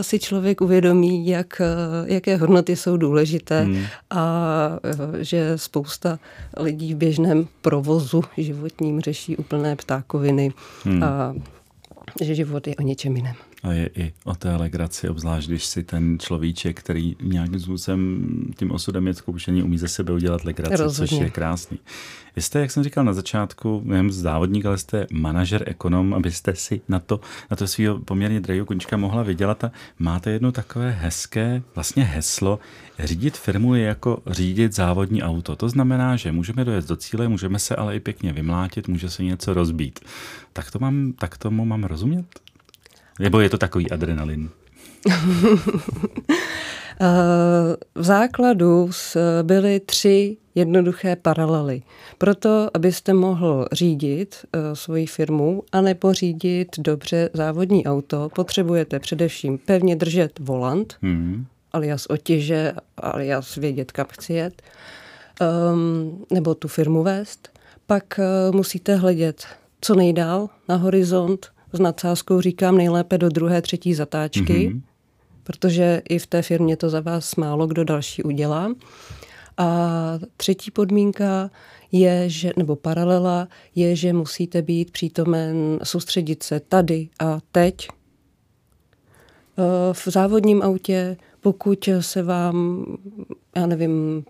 si 0.00 0.18
člověk 0.18 0.60
uvědomí, 0.60 1.26
jak, 1.26 1.60
uh, 1.60 2.10
jaké 2.10 2.36
hodnoty 2.36 2.76
jsou 2.76 2.96
důležité 2.96 3.60
hmm. 3.60 3.84
a 4.10 4.24
uh, 4.84 5.16
že 5.20 5.58
spousta 5.58 6.18
lidí 6.56 6.94
v 6.94 6.96
běžném 6.96 7.48
provozu 7.62 8.22
životním 8.36 9.00
řeší 9.00 9.36
úplné 9.36 9.76
ptákoviny 9.76 10.52
hmm. 10.84 11.02
a 11.02 11.34
že 12.20 12.34
život 12.34 12.66
je 12.66 12.76
o 12.76 12.82
něčem 12.82 13.16
jiném. 13.16 13.34
A 13.62 13.72
je 13.72 13.90
i 13.94 14.12
o 14.24 14.34
té 14.34 14.56
legraci, 14.56 15.08
obzvlášť 15.08 15.48
když 15.48 15.64
si 15.64 15.82
ten 15.82 16.18
človíček, 16.18 16.80
který 16.80 17.16
nějakým 17.22 17.60
způsobem 17.60 18.26
tím 18.56 18.70
osudem 18.70 19.06
je 19.06 19.14
zkoušení, 19.14 19.62
umí 19.62 19.78
ze 19.78 19.88
sebe 19.88 20.12
udělat 20.12 20.44
legraci, 20.44 20.82
Rozhodně. 20.82 21.08
což 21.08 21.24
je 21.24 21.30
krásný. 21.30 21.78
Vy 22.36 22.42
jste, 22.42 22.60
jak 22.60 22.70
jsem 22.70 22.84
říkal 22.84 23.04
na 23.04 23.12
začátku, 23.12 23.82
nejen 23.84 24.12
závodník, 24.12 24.66
ale 24.66 24.78
jste 24.78 25.06
manažer, 25.12 25.62
ekonom, 25.66 26.14
abyste 26.14 26.54
si 26.54 26.80
na 26.88 26.98
to, 26.98 27.20
na 27.50 27.56
to 27.56 27.66
svého 27.66 27.98
poměrně 27.98 28.40
drahého 28.40 28.66
končka 28.66 28.96
mohla 28.96 29.22
vydělat 29.22 29.64
a 29.64 29.72
máte 29.98 30.30
jedno 30.30 30.52
takové 30.52 30.90
hezké 30.90 31.62
vlastně 31.74 32.04
heslo. 32.04 32.58
Řídit 32.98 33.36
firmu 33.36 33.74
je 33.74 33.84
jako 33.84 34.22
řídit 34.26 34.74
závodní 34.74 35.22
auto. 35.22 35.56
To 35.56 35.68
znamená, 35.68 36.16
že 36.16 36.32
můžeme 36.32 36.64
dojet 36.64 36.88
do 36.88 36.96
cíle, 36.96 37.28
můžeme 37.28 37.58
se 37.58 37.76
ale 37.76 37.96
i 37.96 38.00
pěkně 38.00 38.32
vymlátit, 38.32 38.88
může 38.88 39.10
se 39.10 39.22
něco 39.24 39.54
rozbít. 39.54 40.00
Tak, 40.52 40.70
to 40.70 40.78
mám, 40.78 41.12
tak 41.18 41.38
tomu 41.38 41.64
mám 41.64 41.84
rozumět? 41.84 42.26
Nebo 43.20 43.40
je 43.40 43.50
to 43.50 43.58
takový 43.58 43.90
adrenalin? 43.90 44.48
v 47.94 48.02
základu 48.02 48.90
byly 49.42 49.80
tři 49.80 50.36
jednoduché 50.54 51.16
paralely. 51.16 51.82
Proto, 52.18 52.68
abyste 52.74 53.14
mohl 53.14 53.66
řídit 53.72 54.36
uh, 54.54 54.60
svoji 54.74 55.06
firmu 55.06 55.62
a 55.72 55.80
nebo 55.80 56.12
řídit 56.12 56.68
dobře 56.78 57.30
závodní 57.32 57.86
auto, 57.86 58.28
potřebujete 58.34 58.98
především 58.98 59.58
pevně 59.58 59.96
držet 59.96 60.38
volant, 60.38 60.96
hmm. 61.02 61.46
alias 61.72 62.06
otěže, 62.06 62.72
alias 62.96 63.56
vědět, 63.56 63.92
kam 63.92 64.06
chci 64.12 64.32
jet, 64.32 64.62
um, 65.72 66.24
nebo 66.32 66.54
tu 66.54 66.68
firmu 66.68 67.02
vést. 67.02 67.48
Pak 67.86 68.20
musíte 68.52 68.96
hledět 68.96 69.46
co 69.80 69.94
nejdál 69.94 70.48
na 70.68 70.76
horizont, 70.76 71.52
s 71.72 71.80
nadsázkou 71.80 72.40
říkám 72.40 72.76
nejlépe 72.76 73.18
do 73.18 73.28
druhé, 73.28 73.62
třetí 73.62 73.94
zatáčky, 73.94 74.42
mm-hmm. 74.42 74.80
protože 75.44 76.02
i 76.08 76.18
v 76.18 76.26
té 76.26 76.42
firmě 76.42 76.76
to 76.76 76.90
za 76.90 77.00
vás 77.00 77.36
málo 77.36 77.66
kdo 77.66 77.84
další 77.84 78.22
udělá. 78.22 78.74
A 79.56 79.78
třetí 80.36 80.70
podmínka 80.70 81.50
je, 81.92 82.28
že, 82.28 82.50
nebo 82.56 82.76
paralela 82.76 83.48
je, 83.74 83.96
že 83.96 84.12
musíte 84.12 84.62
být 84.62 84.90
přítomen, 84.90 85.78
soustředit 85.82 86.42
se 86.42 86.60
tady 86.60 87.08
a 87.18 87.38
teď. 87.52 87.88
V 89.92 90.08
závodním 90.08 90.62
autě 90.62 91.16
pokud 91.40 91.88
se 92.00 92.22
vám, 92.22 92.86
já 93.56 93.66
nevím, 93.66 94.24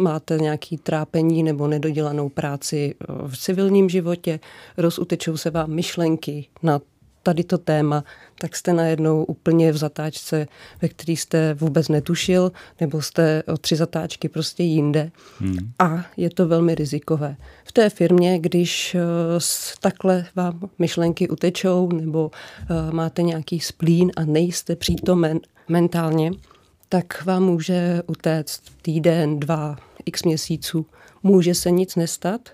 máte 0.00 0.38
nějaký 0.38 0.76
trápení 0.76 1.42
nebo 1.42 1.66
nedodělanou 1.66 2.28
práci 2.28 2.94
v 3.26 3.36
civilním 3.38 3.88
životě, 3.88 4.40
rozutečou 4.76 5.36
se 5.36 5.50
vám 5.50 5.70
myšlenky 5.70 6.46
na 6.62 6.80
tady 7.28 7.44
to 7.44 7.58
téma, 7.58 8.04
tak 8.40 8.56
jste 8.56 8.72
najednou 8.72 9.24
úplně 9.24 9.72
v 9.72 9.76
zatáčce, 9.76 10.46
ve 10.82 10.88
který 10.88 11.16
jste 11.16 11.54
vůbec 11.54 11.88
netušil, 11.88 12.52
nebo 12.80 13.02
jste 13.02 13.42
o 13.42 13.56
tři 13.56 13.76
zatáčky 13.76 14.28
prostě 14.28 14.62
jinde. 14.62 15.10
Hmm. 15.38 15.58
A 15.78 16.06
je 16.16 16.30
to 16.30 16.48
velmi 16.48 16.74
rizikové. 16.74 17.36
V 17.64 17.72
té 17.72 17.90
firmě, 17.90 18.38
když 18.38 18.94
uh, 18.94 19.00
takhle 19.80 20.26
vám 20.34 20.70
myšlenky 20.78 21.28
utečou, 21.28 21.88
nebo 21.92 22.30
uh, 22.30 22.94
máte 22.94 23.22
nějaký 23.22 23.60
splín 23.60 24.10
a 24.16 24.24
nejste 24.24 24.76
přítomen 24.76 25.40
mentálně, 25.68 26.30
tak 26.88 27.24
vám 27.24 27.42
může 27.44 28.02
utéct 28.06 28.62
týden, 28.82 29.40
dva, 29.40 29.76
x 30.04 30.24
měsíců. 30.24 30.86
Může 31.22 31.54
se 31.54 31.70
nic 31.70 31.96
nestat, 31.96 32.48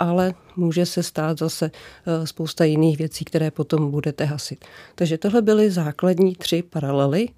ale 0.00 0.34
může 0.56 0.86
se 0.86 1.02
stát 1.02 1.38
zase 1.38 1.70
eh, 1.70 2.26
spousta 2.26 2.64
jiných 2.64 2.98
věcí, 2.98 3.24
které 3.24 3.50
potom 3.50 3.90
budete 3.90 4.24
hasit. 4.24 4.64
Takže 4.94 5.18
tohle 5.18 5.42
byly 5.42 5.70
základní 5.70 6.34
tři 6.34 6.62
paralely, 6.62 7.28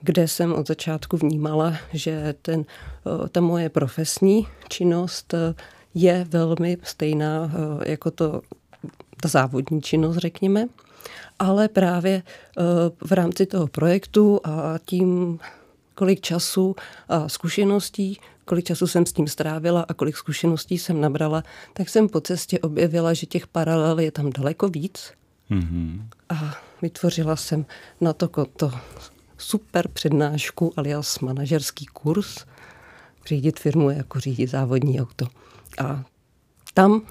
kde 0.00 0.28
jsem 0.28 0.54
od 0.54 0.68
začátku 0.68 1.16
vnímala, 1.16 1.76
že 1.92 2.34
ten, 2.42 2.64
eh, 2.64 3.28
ta 3.28 3.40
moje 3.40 3.68
profesní 3.68 4.46
činnost 4.68 5.34
eh, 5.34 5.54
je 5.94 6.26
velmi 6.30 6.78
stejná 6.82 7.52
jako 7.84 8.10
to, 8.10 8.42
ta 9.22 9.28
závodní 9.28 9.82
činnost, 9.82 10.16
řekněme 10.16 10.66
ale 11.38 11.68
právě 11.68 12.22
v 13.04 13.12
rámci 13.12 13.46
toho 13.46 13.66
projektu 13.66 14.40
a 14.44 14.78
tím, 14.84 15.38
kolik 15.94 16.20
času 16.20 16.76
a 17.08 17.28
zkušeností, 17.28 18.18
kolik 18.48 18.64
času 18.64 18.86
jsem 18.86 19.06
s 19.06 19.12
tím 19.12 19.28
strávila 19.28 19.84
a 19.88 19.94
kolik 19.94 20.16
zkušeností 20.16 20.78
jsem 20.78 21.00
nabrala, 21.00 21.42
tak 21.72 21.88
jsem 21.88 22.08
po 22.08 22.20
cestě 22.20 22.58
objevila, 22.58 23.14
že 23.14 23.26
těch 23.26 23.46
paralel 23.46 24.00
je 24.00 24.10
tam 24.10 24.30
daleko 24.30 24.68
víc. 24.68 25.12
Mm-hmm. 25.50 26.02
A 26.28 26.54
vytvořila 26.82 27.36
jsem 27.36 27.66
na 28.00 28.12
to, 28.12 28.28
to 28.56 28.72
super 29.38 29.88
přednášku 29.88 30.72
alias 30.76 31.18
manažerský 31.18 31.86
kurz 31.86 32.44
řídit 33.26 33.60
firmu 33.60 33.90
jako 33.90 34.20
řídit 34.20 34.46
závodní 34.46 35.00
auto. 35.00 35.26
A 35.84 36.04
tam, 36.74 37.02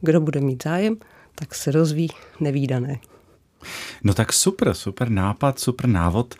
kdo 0.00 0.20
bude 0.20 0.40
mít 0.40 0.62
zájem, 0.62 0.96
tak 1.34 1.54
se 1.54 1.70
rozví 1.70 2.08
nevýdané. 2.40 2.98
No 4.04 4.14
tak 4.14 4.32
super, 4.32 4.74
super 4.74 5.08
nápad, 5.08 5.58
super 5.58 5.86
návod. 5.86 6.34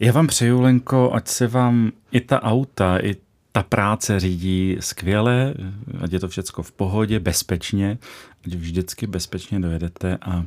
Já 0.00 0.12
vám 0.12 0.26
přeju, 0.26 0.60
Lenko, 0.60 1.10
ať 1.12 1.28
se 1.28 1.46
vám 1.46 1.92
i 2.12 2.20
ta 2.20 2.42
auta, 2.42 2.98
i 2.98 3.25
ta 3.56 3.62
práce 3.62 4.20
řídí 4.20 4.76
skvěle, 4.80 5.54
ať 6.00 6.12
je 6.12 6.20
to 6.20 6.28
všechno 6.28 6.62
v 6.62 6.72
pohodě, 6.72 7.20
bezpečně, 7.20 7.98
ať 8.46 8.54
vždycky 8.54 9.06
bezpečně 9.06 9.60
dojedete 9.60 10.18
a 10.20 10.44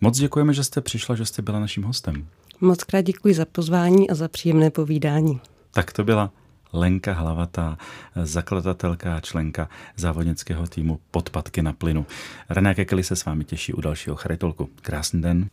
moc 0.00 0.18
děkujeme, 0.18 0.54
že 0.54 0.64
jste 0.64 0.80
přišla, 0.80 1.14
že 1.14 1.26
jste 1.26 1.42
byla 1.42 1.60
naším 1.60 1.82
hostem. 1.82 2.26
Moc 2.60 2.84
krát 2.84 3.00
děkuji 3.00 3.34
za 3.34 3.44
pozvání 3.44 4.10
a 4.10 4.14
za 4.14 4.28
příjemné 4.28 4.70
povídání. 4.70 5.40
Tak 5.72 5.92
to 5.92 6.04
byla 6.04 6.30
Lenka 6.72 7.12
Hlavatá, 7.12 7.78
zakladatelka 8.22 9.16
a 9.16 9.20
členka 9.20 9.68
závodnického 9.96 10.66
týmu 10.66 11.00
Podpadky 11.10 11.62
na 11.62 11.72
plynu. 11.72 12.06
René 12.50 12.74
Kekeli 12.74 13.04
se 13.04 13.16
s 13.16 13.24
vámi 13.24 13.44
těší 13.44 13.72
u 13.72 13.80
dalšího 13.80 14.16
charitolku. 14.16 14.68
Krásný 14.82 15.22
den. 15.22 15.48